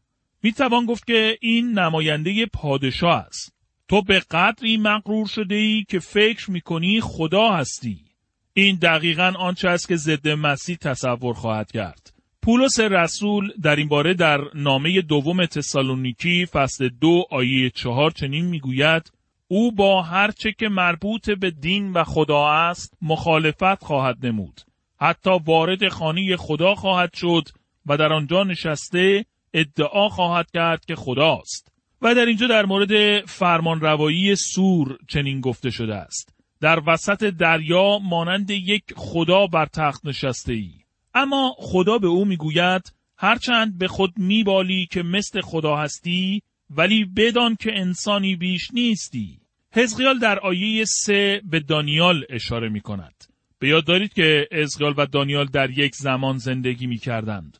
می 0.42 0.52
توان 0.52 0.86
گفت 0.86 1.06
که 1.06 1.38
این 1.40 1.78
نماینده 1.78 2.46
پادشاه 2.46 3.26
است. 3.26 3.54
تو 3.88 4.02
به 4.02 4.20
قدری 4.20 4.76
مغرور 4.76 5.26
شده 5.26 5.54
ای 5.54 5.84
که 5.88 5.98
فکر 5.98 6.50
می 6.50 6.60
کنی 6.60 7.00
خدا 7.00 7.52
هستی. 7.52 8.04
این 8.52 8.76
دقیقا 8.76 9.32
آنچه 9.38 9.68
است 9.68 9.88
که 9.88 9.96
ضد 9.96 10.28
مسیح 10.28 10.76
تصور 10.76 11.34
خواهد 11.34 11.72
کرد. 11.72 12.11
پولس 12.42 12.80
رسول 12.80 13.52
در 13.62 13.76
این 13.76 13.88
باره 13.88 14.14
در 14.14 14.40
نامه 14.54 15.00
دوم 15.00 15.46
تسالونیکی 15.46 16.46
فصل 16.46 16.88
دو 16.88 17.24
آیه 17.30 17.70
چهار 17.70 18.10
چنین 18.10 18.44
می‌گوید 18.44 19.12
او 19.48 19.72
با 19.72 20.02
هر 20.02 20.30
چه 20.30 20.52
که 20.52 20.68
مربوط 20.68 21.30
به 21.30 21.50
دین 21.50 21.92
و 21.92 22.04
خدا 22.04 22.48
است 22.48 22.94
مخالفت 23.02 23.84
خواهد 23.84 24.26
نمود. 24.26 24.60
حتی 25.00 25.30
وارد 25.44 25.88
خانه 25.88 26.36
خدا 26.36 26.74
خواهد 26.74 27.14
شد 27.14 27.48
و 27.86 27.96
در 27.96 28.12
آنجا 28.12 28.44
نشسته 28.44 29.24
ادعا 29.54 30.08
خواهد 30.08 30.50
کرد 30.50 30.84
که 30.84 30.94
خداست. 30.94 31.72
و 32.02 32.14
در 32.14 32.26
اینجا 32.26 32.46
در 32.46 32.66
مورد 32.66 33.24
فرمان 33.26 33.80
روایی 33.80 34.36
سور 34.36 34.98
چنین 35.08 35.40
گفته 35.40 35.70
شده 35.70 35.94
است. 35.94 36.34
در 36.60 36.82
وسط 36.86 37.24
دریا 37.24 37.98
مانند 37.98 38.50
یک 38.50 38.84
خدا 38.96 39.46
بر 39.46 39.66
تخت 39.66 40.06
نشسته 40.06 40.52
ای. 40.52 40.81
اما 41.14 41.54
خدا 41.58 41.98
به 41.98 42.06
او 42.06 42.24
می‌گوید 42.24 42.92
هرچند 43.16 43.78
به 43.78 43.88
خود 43.88 44.12
میبالی 44.16 44.86
که 44.90 45.02
مثل 45.02 45.40
خدا 45.40 45.76
هستی 45.76 46.42
ولی 46.70 47.04
بدان 47.04 47.56
که 47.56 47.70
انسانی 47.74 48.36
بیش 48.36 48.68
نیستی. 48.72 49.40
حزقیال 49.72 50.18
در 50.18 50.38
آیه 50.38 50.84
سه 50.84 51.42
به 51.44 51.60
دانیال 51.60 52.24
اشاره 52.30 52.68
می 52.68 52.80
کند. 52.80 53.24
به 53.58 53.68
یاد 53.68 53.84
دارید 53.84 54.12
که 54.12 54.48
حزقیال 54.52 54.94
و 54.96 55.06
دانیال 55.06 55.46
در 55.46 55.70
یک 55.70 55.94
زمان 55.94 56.38
زندگی 56.38 56.86
می 56.86 56.98
کردند. 56.98 57.58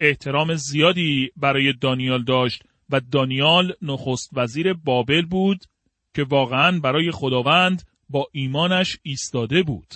احترام 0.00 0.54
زیادی 0.54 1.30
برای 1.36 1.72
دانیال 1.72 2.24
داشت 2.24 2.62
و 2.90 3.00
دانیال 3.00 3.72
نخست 3.82 4.30
وزیر 4.32 4.72
بابل 4.72 5.22
بود 5.22 5.64
که 6.14 6.22
واقعا 6.22 6.80
برای 6.80 7.10
خداوند 7.10 7.82
با 8.08 8.26
ایمانش 8.32 8.98
ایستاده 9.02 9.62
بود. 9.62 9.94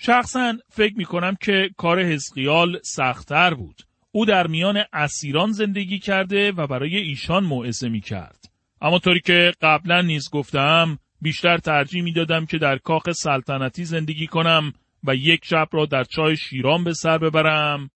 شخصا 0.00 0.54
فکر 0.68 0.94
می 0.96 1.04
کنم 1.04 1.36
که 1.40 1.70
کار 1.76 2.02
حزقیال 2.02 2.78
سختتر 2.82 3.54
بود. 3.54 3.82
او 4.12 4.24
در 4.24 4.46
میان 4.46 4.84
اسیران 4.92 5.52
زندگی 5.52 5.98
کرده 5.98 6.52
و 6.52 6.66
برای 6.66 6.96
ایشان 6.96 7.44
موعظه 7.44 7.88
می 7.88 8.00
کرد. 8.00 8.44
اما 8.80 8.98
طوری 8.98 9.20
که 9.20 9.52
قبلا 9.62 10.00
نیز 10.00 10.30
گفتم 10.32 10.98
بیشتر 11.20 11.58
ترجیح 11.58 12.02
می 12.02 12.12
دادم 12.12 12.46
که 12.46 12.58
در 12.58 12.78
کاخ 12.78 13.10
سلطنتی 13.12 13.84
زندگی 13.84 14.26
کنم 14.26 14.72
و 15.04 15.14
یک 15.14 15.44
شب 15.44 15.68
را 15.72 15.86
در 15.86 16.04
چای 16.04 16.36
شیران 16.36 16.84
به 16.84 16.92
سر 16.92 17.18
ببرم 17.18 17.90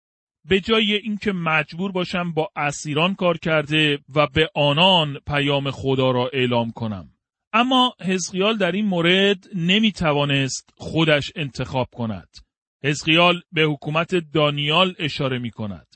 به 0.44 0.60
جای 0.60 0.94
اینکه 0.94 1.32
مجبور 1.32 1.92
باشم 1.92 2.32
با 2.32 2.48
اسیران 2.56 3.14
کار 3.14 3.38
کرده 3.38 3.98
و 4.14 4.26
به 4.26 4.48
آنان 4.54 5.18
پیام 5.26 5.70
خدا 5.70 6.10
را 6.10 6.30
اعلام 6.32 6.70
کنم. 6.70 7.11
اما 7.52 7.94
حزقیال 8.00 8.56
در 8.56 8.72
این 8.72 8.86
مورد 8.86 9.46
نمی 9.54 9.92
توانست 9.92 10.70
خودش 10.76 11.32
انتخاب 11.36 11.88
کند. 11.94 12.28
حزقیال 12.84 13.42
به 13.52 13.62
حکومت 13.62 14.14
دانیال 14.14 14.94
اشاره 14.98 15.38
می 15.38 15.50
کند. 15.50 15.86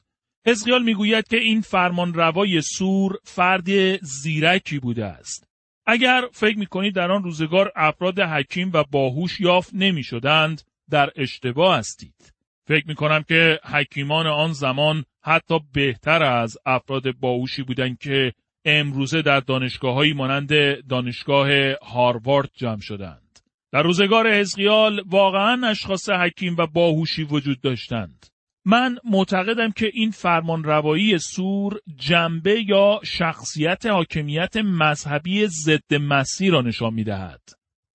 حزقیال 0.46 0.82
می 0.82 0.94
گوید 0.94 1.28
که 1.28 1.36
این 1.36 1.60
فرمان 1.60 2.14
روای 2.14 2.60
سور 2.60 3.18
فرد 3.24 3.96
زیرکی 4.04 4.78
بوده 4.78 5.04
است. 5.04 5.48
اگر 5.86 6.24
فکر 6.32 6.58
می 6.58 6.66
کنید 6.66 6.94
در 6.94 7.10
آن 7.10 7.22
روزگار 7.22 7.72
افراد 7.76 8.20
حکیم 8.20 8.70
و 8.74 8.84
باهوش 8.90 9.40
یافت 9.40 9.70
نمی 9.74 10.02
شدند، 10.02 10.62
در 10.90 11.10
اشتباه 11.16 11.78
هستید. 11.78 12.32
فکر 12.66 12.86
می 12.86 12.94
کنم 12.94 13.22
که 13.22 13.60
حکیمان 13.64 14.26
آن 14.26 14.52
زمان 14.52 15.04
حتی 15.22 15.60
بهتر 15.72 16.22
از 16.22 16.58
افراد 16.66 17.12
باهوشی 17.12 17.62
بودند 17.62 17.98
که 17.98 18.32
امروزه 18.66 19.22
در 19.22 19.40
دانشگاه 19.40 20.12
مانند 20.12 20.50
دانشگاه 20.88 21.48
هاروارد 21.82 22.50
جمع 22.54 22.80
شدند. 22.80 23.40
در 23.72 23.82
روزگار 23.82 24.32
حزقیال 24.32 25.02
واقعا 25.06 25.68
اشخاص 25.68 26.08
حکیم 26.08 26.56
و 26.58 26.66
باهوشی 26.66 27.22
وجود 27.22 27.60
داشتند. 27.60 28.26
من 28.64 28.98
معتقدم 29.04 29.70
که 29.70 29.90
این 29.94 30.10
فرمان 30.10 30.64
روایی 30.64 31.18
سور 31.18 31.80
جنبه 31.96 32.64
یا 32.68 33.00
شخصیت 33.04 33.86
حاکمیت 33.86 34.56
مذهبی 34.56 35.46
ضد 35.46 35.94
مسیح 35.94 36.50
را 36.50 36.60
نشان 36.60 36.94
می 36.94 37.04
دهد 37.04 37.40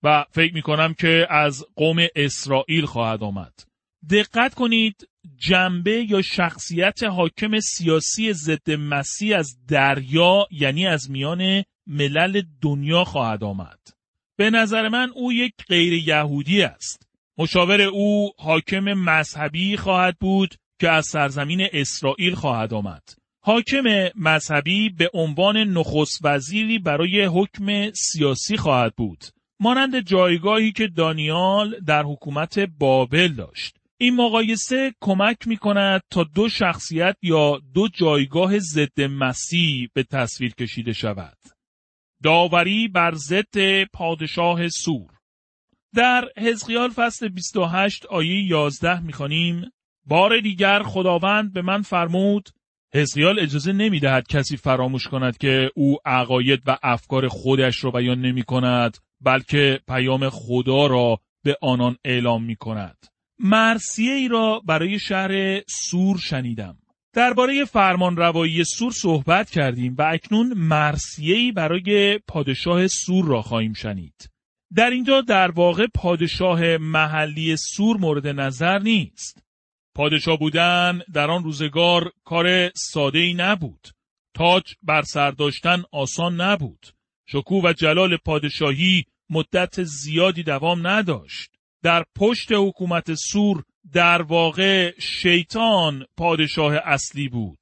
و 0.02 0.24
فکر 0.30 0.54
می 0.54 0.62
کنم 0.62 0.94
که 0.94 1.26
از 1.30 1.64
قوم 1.76 1.96
اسرائیل 2.16 2.84
خواهد 2.84 3.22
آمد. 3.22 3.52
دقت 4.10 4.54
کنید 4.54 5.08
جنبه 5.36 6.06
یا 6.08 6.22
شخصیت 6.22 7.02
حاکم 7.02 7.60
سیاسی 7.60 8.32
ضد 8.32 8.70
مسیح 8.70 9.38
از 9.38 9.56
دریا 9.68 10.46
یعنی 10.50 10.86
از 10.86 11.10
میان 11.10 11.64
ملل 11.86 12.42
دنیا 12.62 13.04
خواهد 13.04 13.44
آمد. 13.44 13.78
به 14.36 14.50
نظر 14.50 14.88
من 14.88 15.10
او 15.14 15.32
یک 15.32 15.54
غیر 15.68 15.92
یهودی 15.92 16.62
است. 16.62 17.08
مشاور 17.38 17.80
او 17.82 18.30
حاکم 18.38 18.84
مذهبی 18.84 19.76
خواهد 19.76 20.16
بود 20.20 20.54
که 20.80 20.90
از 20.90 21.06
سرزمین 21.06 21.68
اسرائیل 21.72 22.34
خواهد 22.34 22.74
آمد. 22.74 23.02
حاکم 23.44 24.08
مذهبی 24.16 24.88
به 24.88 25.10
عنوان 25.14 25.56
نخست 25.56 26.18
وزیری 26.22 26.78
برای 26.78 27.24
حکم 27.24 27.90
سیاسی 27.90 28.56
خواهد 28.56 28.94
بود. 28.96 29.24
مانند 29.60 30.00
جایگاهی 30.00 30.72
که 30.72 30.86
دانیال 30.86 31.80
در 31.86 32.02
حکومت 32.02 32.58
بابل 32.58 33.28
داشت. 33.28 33.76
این 34.02 34.16
مقایسه 34.16 34.94
کمک 35.00 35.36
می 35.46 35.56
کند 35.56 36.02
تا 36.10 36.24
دو 36.24 36.48
شخصیت 36.48 37.16
یا 37.22 37.60
دو 37.74 37.88
جایگاه 37.88 38.58
ضد 38.58 39.00
مسیح 39.00 39.88
به 39.94 40.02
تصویر 40.02 40.54
کشیده 40.54 40.92
شود. 40.92 41.36
داوری 42.22 42.88
بر 42.88 43.14
ضد 43.14 43.84
پادشاه 43.92 44.68
سور 44.68 45.10
در 45.94 46.28
حزقیال 46.36 46.90
فصل 46.90 47.28
28 47.28 48.06
آیه 48.06 48.44
11 48.44 49.00
می‌خوانیم 49.00 49.70
بار 50.06 50.40
دیگر 50.40 50.82
خداوند 50.82 51.52
به 51.52 51.62
من 51.62 51.82
فرمود 51.82 52.48
حزقیال 52.94 53.40
اجازه 53.40 53.72
نمی‌دهد 53.72 54.28
کسی 54.28 54.56
فراموش 54.56 55.08
کند 55.08 55.38
که 55.38 55.70
او 55.74 55.96
عقاید 56.04 56.62
و 56.66 56.78
افکار 56.82 57.28
خودش 57.28 57.84
را 57.84 57.90
بیان 57.90 58.20
نمی 58.20 58.42
کند 58.42 58.98
بلکه 59.20 59.80
پیام 59.88 60.28
خدا 60.28 60.86
را 60.86 61.18
به 61.44 61.56
آنان 61.62 61.96
اعلام 62.04 62.44
می 62.44 62.56
کند. 62.56 63.11
مرسیه 63.42 64.12
ای 64.12 64.28
را 64.28 64.62
برای 64.66 64.98
شهر 64.98 65.60
سور 65.68 66.18
شنیدم. 66.18 66.78
درباره 67.12 67.64
فرمان 67.64 68.16
روایی 68.16 68.64
سور 68.64 68.92
صحبت 68.92 69.50
کردیم 69.50 69.94
و 69.98 70.02
اکنون 70.02 70.52
مرسیه 70.52 71.36
ای 71.36 71.52
برای 71.52 72.18
پادشاه 72.18 72.86
سور 72.86 73.24
را 73.24 73.42
خواهیم 73.42 73.72
شنید. 73.72 74.30
در 74.74 74.90
اینجا 74.90 75.20
در 75.20 75.50
واقع 75.50 75.86
پادشاه 75.94 76.76
محلی 76.76 77.56
سور 77.56 77.96
مورد 77.96 78.26
نظر 78.26 78.78
نیست. 78.78 79.42
پادشاه 79.94 80.38
بودن 80.38 81.00
در 81.12 81.30
آن 81.30 81.44
روزگار 81.44 82.12
کار 82.24 82.70
ساده 82.74 83.18
ای 83.18 83.34
نبود. 83.34 83.88
تاج 84.34 84.74
بر 84.82 85.02
سر 85.02 85.30
داشتن 85.30 85.82
آسان 85.92 86.40
نبود. 86.40 86.86
شکوه 87.26 87.64
و 87.64 87.72
جلال 87.72 88.16
پادشاهی 88.16 89.04
مدت 89.30 89.82
زیادی 89.82 90.42
دوام 90.42 90.86
نداشت. 90.86 91.51
در 91.82 92.04
پشت 92.16 92.52
حکومت 92.52 93.14
سور 93.14 93.64
در 93.92 94.22
واقع 94.22 94.92
شیطان 94.98 96.06
پادشاه 96.16 96.74
اصلی 96.84 97.28
بود. 97.28 97.58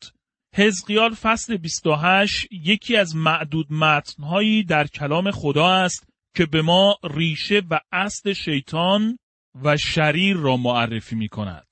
حزقیال 0.56 1.14
فصل 1.14 1.56
28 1.56 2.46
یکی 2.50 2.96
از 2.96 3.16
معدود 3.16 3.72
متنهایی 3.72 4.64
در 4.64 4.86
کلام 4.86 5.30
خدا 5.30 5.68
است 5.68 6.08
که 6.36 6.46
به 6.46 6.62
ما 6.62 6.96
ریشه 7.04 7.62
و 7.70 7.80
اصل 7.92 8.32
شیطان 8.32 9.18
و 9.64 9.76
شریر 9.76 10.36
را 10.36 10.56
معرفی 10.56 11.16
می 11.16 11.28
کند. 11.28 11.66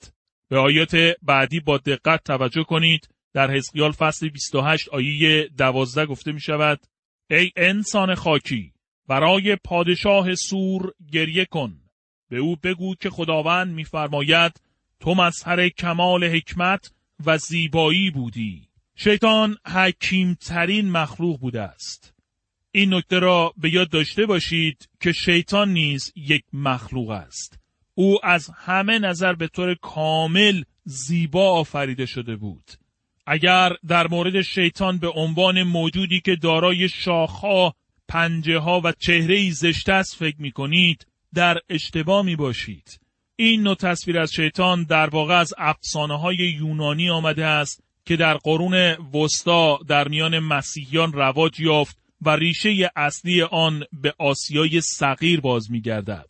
به 0.50 0.58
آیات 0.58 0.96
بعدی 1.22 1.60
با 1.60 1.78
دقت 1.78 2.24
توجه 2.24 2.64
کنید 2.64 3.08
در 3.34 3.50
حزقیال 3.50 3.92
فصل 3.92 4.28
28 4.28 4.88
آیه 4.88 5.48
12 5.58 6.06
گفته 6.06 6.32
می 6.32 6.40
شود 6.40 6.86
ای 7.30 7.50
انسان 7.56 8.14
خاکی 8.14 8.72
برای 9.08 9.56
پادشاه 9.56 10.34
سور 10.34 10.92
گریه 11.12 11.44
کن 11.44 11.87
به 12.28 12.38
او 12.38 12.56
بگو 12.56 12.94
که 12.94 13.10
خداوند 13.10 13.74
میفرماید 13.74 14.60
تو 15.00 15.14
مظهر 15.14 15.68
کمال 15.68 16.24
حکمت 16.24 16.92
و 17.26 17.38
زیبایی 17.38 18.10
بودی. 18.10 18.68
شیطان 18.96 19.56
حکیمترین 19.66 20.90
مخلوق 20.90 21.40
بوده 21.40 21.62
است. 21.62 22.14
این 22.72 22.94
نکته 22.94 23.18
را 23.18 23.52
به 23.56 23.74
یاد 23.74 23.90
داشته 23.90 24.26
باشید 24.26 24.88
که 25.00 25.12
شیطان 25.12 25.72
نیز 25.72 26.12
یک 26.16 26.44
مخلوق 26.52 27.10
است. 27.10 27.58
او 27.94 28.26
از 28.26 28.50
همه 28.56 28.98
نظر 28.98 29.32
به 29.32 29.48
طور 29.48 29.74
کامل 29.74 30.62
زیبا 30.84 31.50
آفریده 31.50 32.06
شده 32.06 32.36
بود. 32.36 32.64
اگر 33.26 33.72
در 33.88 34.06
مورد 34.06 34.42
شیطان 34.42 34.98
به 34.98 35.08
عنوان 35.08 35.62
موجودی 35.62 36.20
که 36.20 36.36
دارای 36.36 36.88
شاخها 36.88 37.74
پنجه 38.08 38.58
ها 38.58 38.80
و 38.84 38.92
چهره 38.92 39.50
زشت 39.50 39.88
است 39.88 40.16
فکر 40.16 40.36
می 40.38 40.52
کنید 40.52 41.06
در 41.34 41.58
اشتباه 41.68 42.22
می 42.22 42.36
باشید. 42.36 43.00
این 43.36 43.62
نوع 43.62 43.74
تصویر 43.74 44.18
از 44.18 44.32
شیطان 44.32 44.84
در 44.84 45.08
واقع 45.10 45.34
از 45.34 45.54
افسانه 45.58 46.18
های 46.18 46.36
یونانی 46.36 47.10
آمده 47.10 47.46
است 47.46 47.82
که 48.04 48.16
در 48.16 48.34
قرون 48.34 48.74
وسطا 49.14 49.78
در 49.88 50.08
میان 50.08 50.38
مسیحیان 50.38 51.12
رواج 51.12 51.60
یافت 51.60 51.98
و 52.22 52.36
ریشه 52.36 52.90
اصلی 52.96 53.42
آن 53.42 53.84
به 53.92 54.14
آسیای 54.18 54.80
صغیر 54.80 55.40
باز 55.40 55.70
می 55.70 55.80
گردد. 55.80 56.28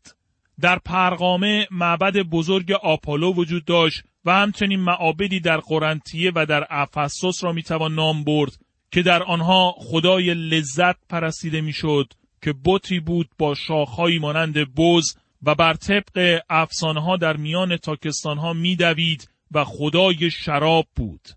در 0.61 0.79
پرغامه 0.79 1.67
معبد 1.71 2.17
بزرگ 2.17 2.73
آپولو 2.73 3.35
وجود 3.35 3.65
داشت 3.65 4.03
و 4.25 4.33
همچنین 4.33 4.81
معابدی 4.81 5.41
در 5.41 5.57
قرنطیه 5.57 6.33
و 6.35 6.47
در 6.47 6.67
افسوس 6.71 7.45
را 7.45 7.53
می‌توان 7.53 7.95
نام 7.95 8.25
برد 8.25 8.53
که 8.91 9.03
در 9.03 9.23
آنها 9.23 9.75
خدای 9.79 10.35
لذت 10.35 10.97
پرستیده 11.09 11.61
می‌شد 11.61 12.13
که 12.43 12.55
بطری 12.65 13.01
بود 13.01 13.29
با 13.39 13.55
شاخهایی 13.55 14.19
مانند 14.19 14.75
بز 14.75 15.15
و 15.43 15.55
بر 15.55 15.75
طبق 15.75 16.41
افسانه 16.51 17.01
ها 17.01 17.17
در 17.17 17.37
میان 17.37 17.77
تاکستان 17.77 18.39
ها 18.39 18.53
میدوید 18.53 19.31
و 19.51 19.65
خدای 19.65 20.31
شراب 20.31 20.87
بود. 20.97 21.29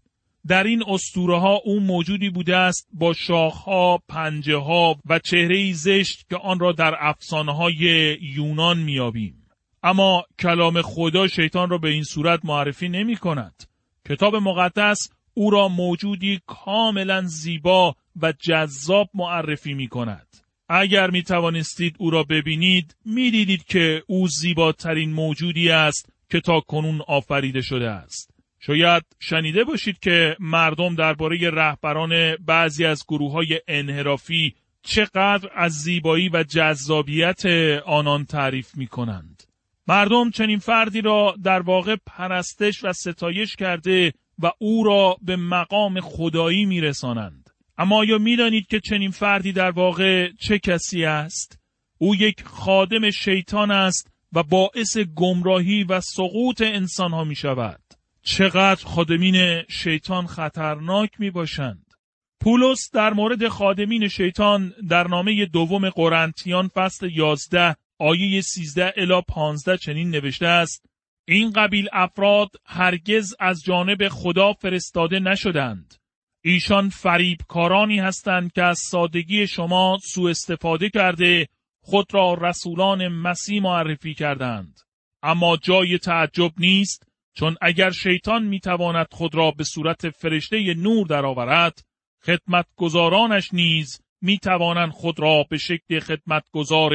در 0.47 0.63
این 0.63 0.83
استوره 0.87 1.39
ها 1.39 1.55
او 1.65 1.79
موجودی 1.79 2.29
بوده 2.29 2.57
است 2.57 2.87
با 2.93 3.13
شاخها، 3.13 3.97
پنجه 4.07 4.57
ها 4.57 4.95
و 5.05 5.19
چهره 5.19 5.73
زشت 5.73 6.29
که 6.29 6.37
آن 6.37 6.59
را 6.59 6.71
در 6.71 6.95
افسانه 6.99 7.55
های 7.55 8.17
یونان 8.21 8.79
میابیم. 8.79 9.47
اما 9.83 10.23
کلام 10.39 10.81
خدا 10.81 11.27
شیطان 11.27 11.69
را 11.69 11.77
به 11.77 11.89
این 11.89 12.03
صورت 12.03 12.45
معرفی 12.45 12.89
نمی 12.89 13.17
کند. 13.17 13.63
کتاب 14.09 14.35
مقدس 14.35 14.97
او 15.33 15.49
را 15.49 15.67
موجودی 15.67 16.39
کاملا 16.47 17.21
زیبا 17.21 17.95
و 18.21 18.33
جذاب 18.39 19.09
معرفی 19.13 19.73
می 19.73 19.87
کند. 19.87 20.27
اگر 20.73 21.09
می 21.09 21.23
توانستید 21.23 21.95
او 21.99 22.09
را 22.09 22.23
ببینید 22.23 22.95
می 23.05 23.31
دیدید 23.31 23.63
که 23.63 24.03
او 24.07 24.27
زیباترین 24.27 25.13
موجودی 25.13 25.69
است 25.69 26.09
که 26.29 26.39
تا 26.39 26.59
کنون 26.59 27.01
آفریده 27.07 27.61
شده 27.61 27.89
است. 27.89 28.31
شاید 28.59 29.03
شنیده 29.19 29.63
باشید 29.63 29.99
که 29.99 30.35
مردم 30.39 30.95
درباره 30.95 31.49
رهبران 31.49 32.35
بعضی 32.35 32.85
از 32.85 33.03
گروه 33.07 33.31
های 33.31 33.61
انحرافی 33.67 34.55
چقدر 34.83 35.49
از 35.55 35.71
زیبایی 35.71 36.29
و 36.29 36.43
جذابیت 36.43 37.45
آنان 37.85 38.25
تعریف 38.25 38.77
می 38.77 38.87
کنند. 38.87 39.43
مردم 39.87 40.29
چنین 40.29 40.59
فردی 40.59 41.01
را 41.01 41.35
در 41.43 41.61
واقع 41.61 41.95
پرستش 42.05 42.83
و 42.83 42.93
ستایش 42.93 43.55
کرده 43.55 44.13
و 44.39 44.51
او 44.59 44.83
را 44.83 45.17
به 45.21 45.35
مقام 45.35 45.99
خدایی 45.99 46.65
می 46.65 46.81
رسانند. 46.81 47.40
اما 47.81 47.97
آیا 47.97 48.17
می‌دانید 48.17 48.67
که 48.67 48.79
چنین 48.79 49.11
فردی 49.11 49.51
در 49.51 49.71
واقع 49.71 50.31
چه 50.39 50.59
کسی 50.59 51.05
است؟ 51.05 51.59
او 51.97 52.15
یک 52.15 52.43
خادم 52.43 53.09
شیطان 53.09 53.71
است 53.71 54.11
و 54.33 54.43
باعث 54.43 54.97
گمراهی 54.97 55.83
و 55.83 56.01
سقوط 56.01 56.61
انسان 56.61 57.11
ها 57.11 57.23
می 57.23 57.35
شود. 57.35 57.81
چقدر 58.23 58.85
خادمین 58.85 59.63
شیطان 59.69 60.27
خطرناک 60.27 61.09
می 61.19 61.29
باشند. 61.31 61.93
پولس 62.39 62.91
در 62.93 63.13
مورد 63.13 63.47
خادمین 63.47 64.07
شیطان 64.07 64.73
در 64.89 65.07
نامه 65.07 65.45
دوم 65.45 65.89
قرنتیان 65.89 66.67
فصل 66.67 67.09
11 67.11 67.75
آیه 67.99 68.41
13 68.41 68.93
الی 68.97 69.21
15 69.27 69.77
چنین 69.77 70.09
نوشته 70.09 70.47
است 70.47 70.85
این 71.27 71.51
قبیل 71.51 71.89
افراد 71.93 72.49
هرگز 72.65 73.35
از 73.39 73.63
جانب 73.63 74.07
خدا 74.07 74.53
فرستاده 74.53 75.19
نشدند 75.19 76.00
ایشان 76.43 76.89
فریبکارانی 76.89 77.99
هستند 77.99 78.51
که 78.51 78.63
از 78.63 78.79
سادگی 78.79 79.47
شما 79.47 79.97
سوء 80.03 80.29
استفاده 80.29 80.89
کرده 80.89 81.47
خود 81.81 82.13
را 82.13 82.33
رسولان 82.33 83.07
مسیح 83.07 83.61
معرفی 83.61 84.13
کردند 84.13 84.79
اما 85.23 85.57
جای 85.57 85.97
تعجب 85.97 86.51
نیست 86.57 87.07
چون 87.33 87.55
اگر 87.61 87.91
شیطان 87.91 88.43
می‌تواند 88.43 89.07
خود 89.11 89.35
را 89.35 89.51
به 89.51 89.63
صورت 89.63 90.09
فرشته 90.09 90.73
نور 90.73 91.07
درآورد 91.07 91.83
خدمتگزارانش 92.25 93.53
نیز 93.53 94.01
می‌توانند 94.21 94.91
خود 94.91 95.19
را 95.19 95.45
به 95.49 95.57
شکل 95.57 95.99
خدمتگزار 95.99 96.91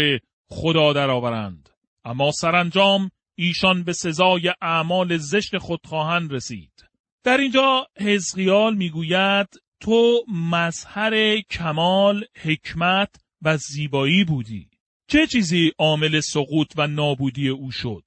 خدا 0.49 0.93
درآورند 0.93 1.69
اما 2.05 2.31
سرانجام 2.31 3.11
ایشان 3.35 3.83
به 3.85 3.93
سزای 3.93 4.53
اعمال 4.63 5.17
زشت 5.17 5.59
خود 5.59 5.81
خواهند 5.87 6.33
رسید. 6.33 6.86
در 7.27 7.39
اینجا 7.39 7.87
حزقیال 7.99 8.77
می‌گوید 8.77 9.47
تو 9.81 10.25
مظهر 10.29 11.41
کمال، 11.41 12.25
حکمت 12.43 13.15
و 13.43 13.57
زیبایی 13.57 14.25
بودی. 14.25 14.71
چه 15.11 15.27
چیزی 15.27 15.73
عامل 15.79 16.21
سقوط 16.21 16.73
و 16.77 16.87
نابودی 16.87 17.49
او 17.49 17.71
شد؟ 17.71 18.03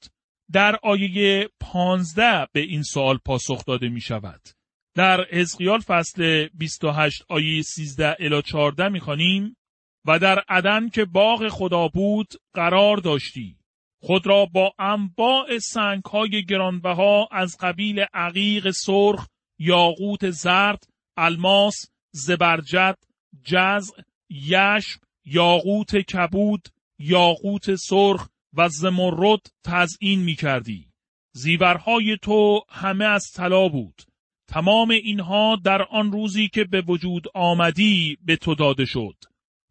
در 0.51 0.79
آیه 0.83 1.49
پانزده 1.59 2.47
به 2.53 2.59
این 2.59 2.83
سوال 2.83 3.17
پاسخ 3.25 3.65
داده 3.65 3.89
می 3.89 4.01
شود. 4.01 4.41
در 4.95 5.25
حزقیال 5.31 5.79
فصل 5.79 6.47
28 6.53 7.23
آیه 7.29 7.61
13 7.61 8.15
الی 8.19 8.41
14 8.41 8.89
می 8.89 8.99
خانیم 8.99 9.57
و 10.05 10.19
در 10.19 10.43
عدن 10.49 10.89
که 10.89 11.05
باغ 11.05 11.47
خدا 11.47 11.87
بود 11.87 12.27
قرار 12.53 12.97
داشتی. 12.97 13.58
خود 14.01 14.27
را 14.27 14.45
با 14.45 14.73
انواع 14.79 15.57
سنگ 15.59 16.03
های 16.03 16.45
گرانبها 16.45 17.27
از 17.31 17.57
قبیل 17.59 18.05
عقیق 18.13 18.71
سرخ، 18.71 19.27
یاقوت 19.59 20.29
زرد، 20.29 20.83
الماس، 21.17 21.75
زبرجد، 22.11 22.97
جزع، 23.43 24.01
یشم، 24.29 24.99
یاقوت 25.25 25.95
کبود، 25.95 26.67
یاقوت 26.99 27.75
سرخ 27.75 28.27
و 28.53 28.69
زمرد 28.69 29.51
تزئین 29.63 30.19
می 30.19 30.35
کردی. 30.35 30.89
زیورهای 31.31 32.17
تو 32.21 32.61
همه 32.69 33.05
از 33.05 33.31
طلا 33.35 33.67
بود. 33.67 34.01
تمام 34.47 34.89
اینها 34.89 35.55
در 35.63 35.81
آن 35.81 36.11
روزی 36.11 36.47
که 36.47 36.63
به 36.63 36.81
وجود 36.81 37.27
آمدی 37.33 38.17
به 38.25 38.35
تو 38.35 38.55
داده 38.55 38.85
شد. 38.85 39.15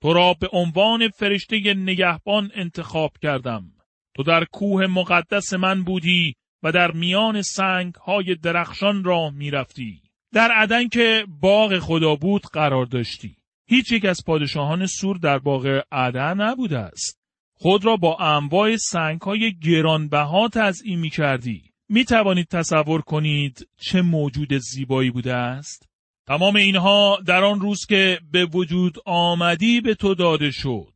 تو 0.03 0.13
را 0.13 0.35
به 0.35 0.49
عنوان 0.53 1.09
فرشته 1.09 1.75
نگهبان 1.75 2.51
انتخاب 2.55 3.13
کردم. 3.23 3.73
تو 4.19 4.25
در 4.25 4.45
کوه 4.45 4.87
مقدس 4.87 5.55
من 5.55 5.85
بودی 5.85 6.35
و 6.63 6.73
در 6.73 6.91
میان 6.91 7.43
سنگ 7.43 7.95
های 7.95 8.35
درخشان 8.35 9.05
راه 9.05 9.31
می 9.31 9.51
رفتی. 9.51 10.03
در 10.35 10.51
عدن 10.53 10.89
که 10.89 11.27
باغ 11.41 11.79
خدا 11.79 12.17
بود 12.17 12.43
قرار 12.43 12.87
داشتی. 12.87 13.37
هیچ 13.69 13.93
یک 13.93 14.05
از 14.05 14.21
پادشاهان 14.27 14.87
سور 14.87 15.17
در 15.19 15.39
باغ 15.39 15.83
عدن 15.93 16.41
نبوده 16.41 16.79
است. 16.79 17.19
خود 17.55 17.85
را 17.85 17.97
با 17.97 18.17
انواع 18.17 18.77
سنگ 18.77 19.21
های 19.21 19.55
گرانبها 19.59 20.49
تزئین 20.49 20.99
می 20.99 21.11
کردی. 21.11 21.63
می 21.89 22.05
توانید 22.05 22.49
تصور 22.49 23.01
کنید 23.01 23.69
چه 23.81 24.03
موجود 24.03 24.59
زیبایی 24.59 25.11
بوده 25.11 25.35
است؟ 25.35 25.89
تمام 26.27 26.57
اینها 26.57 27.19
در 27.27 27.45
آن 27.45 27.61
روز 27.61 27.87
که 27.87 28.21
به 28.33 28.45
وجود 28.45 28.97
آمدی 29.07 29.81
به 29.81 29.95
تو 29.95 30.15
داده 30.15 30.51
شد. 30.51 30.93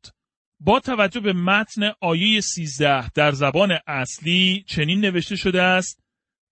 با 0.65 0.81
توجه 0.81 1.21
به 1.21 1.33
متن 1.33 1.93
آیه 2.01 2.41
13 2.41 3.09
در 3.09 3.33
زبان 3.33 3.79
اصلی 3.87 4.65
چنین 4.69 5.01
نوشته 5.01 5.37
شده 5.37 5.63
است 5.63 6.03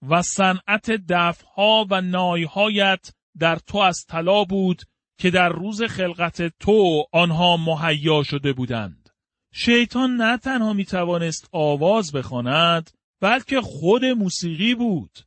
و 0.08 0.22
صنعت 0.22 0.90
دفها 0.90 1.86
و 1.90 2.00
نایهایت 2.00 3.10
در 3.38 3.56
تو 3.56 3.78
از 3.78 4.04
طلا 4.08 4.44
بود 4.44 4.82
که 5.18 5.30
در 5.30 5.48
روز 5.48 5.82
خلقت 5.82 6.42
تو 6.58 7.04
آنها 7.12 7.56
مهیا 7.56 8.22
شده 8.22 8.52
بودند. 8.52 9.08
شیطان 9.54 10.16
نه 10.16 10.38
تنها 10.38 10.72
می 10.72 10.84
توانست 10.84 11.48
آواز 11.52 12.12
بخواند 12.12 12.90
بلکه 13.20 13.60
خود 13.60 14.04
موسیقی 14.04 14.74
بود. 14.74 15.18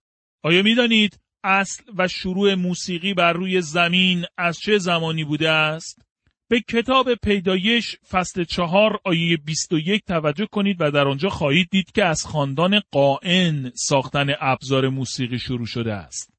آیا 0.43 0.63
می 0.63 0.75
دانید 0.75 1.19
اصل 1.43 1.83
و 1.97 2.07
شروع 2.07 2.55
موسیقی 2.55 3.13
بر 3.13 3.33
روی 3.33 3.61
زمین 3.61 4.25
از 4.37 4.59
چه 4.59 4.77
زمانی 4.77 5.23
بوده 5.23 5.49
است؟ 5.49 6.05
به 6.53 6.61
کتاب 6.61 7.13
پیدایش 7.15 7.95
فصل 8.09 8.43
چهار 8.43 8.99
آیه 9.03 9.37
21 9.37 10.03
توجه 10.05 10.45
کنید 10.45 10.77
و 10.79 10.91
در 10.91 11.07
آنجا 11.07 11.29
خواهید 11.29 11.69
دید 11.71 11.91
که 11.91 12.05
از 12.05 12.25
خاندان 12.25 12.81
قائن 12.91 13.71
ساختن 13.75 14.27
ابزار 14.39 14.89
موسیقی 14.89 15.39
شروع 15.39 15.65
شده 15.65 15.93
است. 15.93 16.33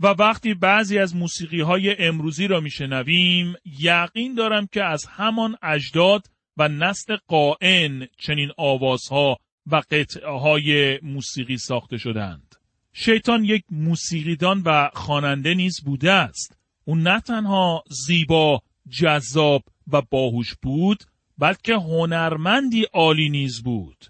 و 0.00 0.06
وقتی 0.06 0.54
بعضی 0.54 0.98
از 0.98 1.16
موسیقی 1.16 1.60
های 1.60 2.06
امروزی 2.06 2.46
را 2.46 2.60
میشنویم 2.60 3.54
یقین 3.80 4.34
دارم 4.34 4.66
که 4.72 4.84
از 4.84 5.06
همان 5.06 5.56
اجداد 5.62 6.26
و 6.56 6.68
نسل 6.68 7.16
قائن 7.26 8.06
چنین 8.18 8.50
آوازها 8.58 9.38
و 9.66 9.76
قطعه 9.90 10.38
های 10.38 10.98
موسیقی 11.02 11.56
ساخته 11.56 11.96
شدند. 11.96 12.54
شیطان 12.92 13.44
یک 13.44 13.64
موسیقیدان 13.70 14.62
و 14.64 14.90
خواننده 14.94 15.54
نیز 15.54 15.84
بوده 15.84 16.12
است. 16.12 16.58
او 16.84 16.96
نه 16.96 17.20
تنها 17.20 17.84
زیبا 18.06 18.62
جذاب 18.90 19.62
و 19.92 20.02
باهوش 20.10 20.54
بود 20.62 21.04
بلکه 21.38 21.74
هنرمندی 21.74 22.82
عالی 22.82 23.28
نیز 23.28 23.62
بود 23.62 24.04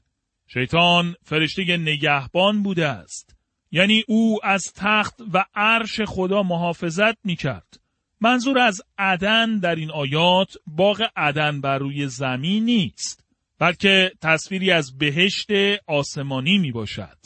شیطان 0.46 1.14
فرشته 1.22 1.76
نگهبان 1.76 2.62
بوده 2.62 2.86
است 2.86 3.38
یعنی 3.70 4.04
او 4.08 4.38
از 4.42 4.72
تخت 4.76 5.14
و 5.32 5.44
عرش 5.54 6.00
خدا 6.00 6.42
محافظت 6.42 7.16
می 7.24 7.36
کرد. 7.36 7.80
منظور 8.20 8.58
از 8.58 8.82
عدن 8.98 9.58
در 9.58 9.74
این 9.74 9.90
آیات 9.90 10.56
باغ 10.66 11.08
عدن 11.16 11.60
بر 11.60 11.78
روی 11.78 12.08
زمین 12.08 12.64
نیست 12.64 13.24
بلکه 13.58 14.12
تصویری 14.20 14.70
از 14.70 14.98
بهشت 14.98 15.50
آسمانی 15.86 16.58
می 16.58 16.72
باشد. 16.72 17.18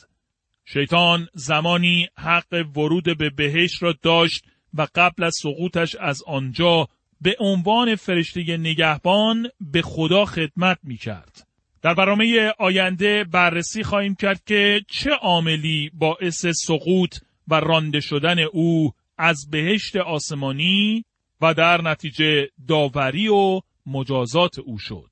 شیطان 0.65 1.29
زمانی 1.35 2.09
حق 2.19 2.67
ورود 2.77 3.19
به 3.19 3.31
بهشت 3.31 3.83
را 3.83 3.95
داشت 4.03 4.45
و 4.75 4.87
قبل 4.95 5.25
از 5.25 5.35
سقوطش 5.43 5.97
از 6.01 6.23
آنجا 6.27 6.88
به 7.23 7.37
عنوان 7.41 7.97
فرشته 7.97 8.57
نگهبان 8.57 9.49
به 9.61 9.83
خدا 9.83 10.25
خدمت 10.25 10.79
می 10.83 10.97
کرد. 10.97 11.47
در 11.83 11.95
برنامه 11.95 12.53
آینده 12.59 13.25
بررسی 13.25 13.83
خواهیم 13.83 14.15
کرد 14.15 14.45
که 14.45 14.81
چه 14.89 15.11
عاملی 15.11 15.91
باعث 15.95 16.47
سقوط 16.47 17.17
و 17.49 17.55
رانده 17.55 18.01
شدن 18.01 18.39
او 18.39 18.93
از 19.19 19.51
بهشت 19.51 19.97
آسمانی 19.97 21.05
و 21.41 21.55
در 21.55 21.83
نتیجه 21.83 22.49
داوری 22.69 23.29
و 23.29 23.61
مجازات 23.87 24.59
او 24.59 24.79
شد. 24.79 25.11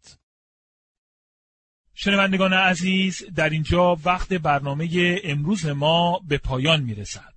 شنوندگان 1.94 2.52
عزیز 2.52 3.24
در 3.34 3.50
اینجا 3.50 3.96
وقت 4.04 4.32
برنامه 4.32 5.20
امروز 5.24 5.66
ما 5.66 6.20
به 6.28 6.38
پایان 6.38 6.82
می 6.82 6.94
رسد. 6.94 7.34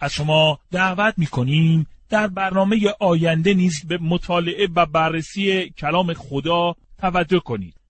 از 0.00 0.12
شما 0.12 0.58
دعوت 0.70 1.14
می 1.16 1.26
کنیم 1.26 1.86
در 2.08 2.26
برنامه 2.26 2.94
آینده 3.00 3.54
نیز 3.54 3.86
به 3.88 3.98
مطالعه 3.98 4.68
و 4.76 4.86
بررسی 4.86 5.70
کلام 5.70 6.14
خدا 6.14 6.74
توجه 6.98 7.40
کنید. 7.40 7.83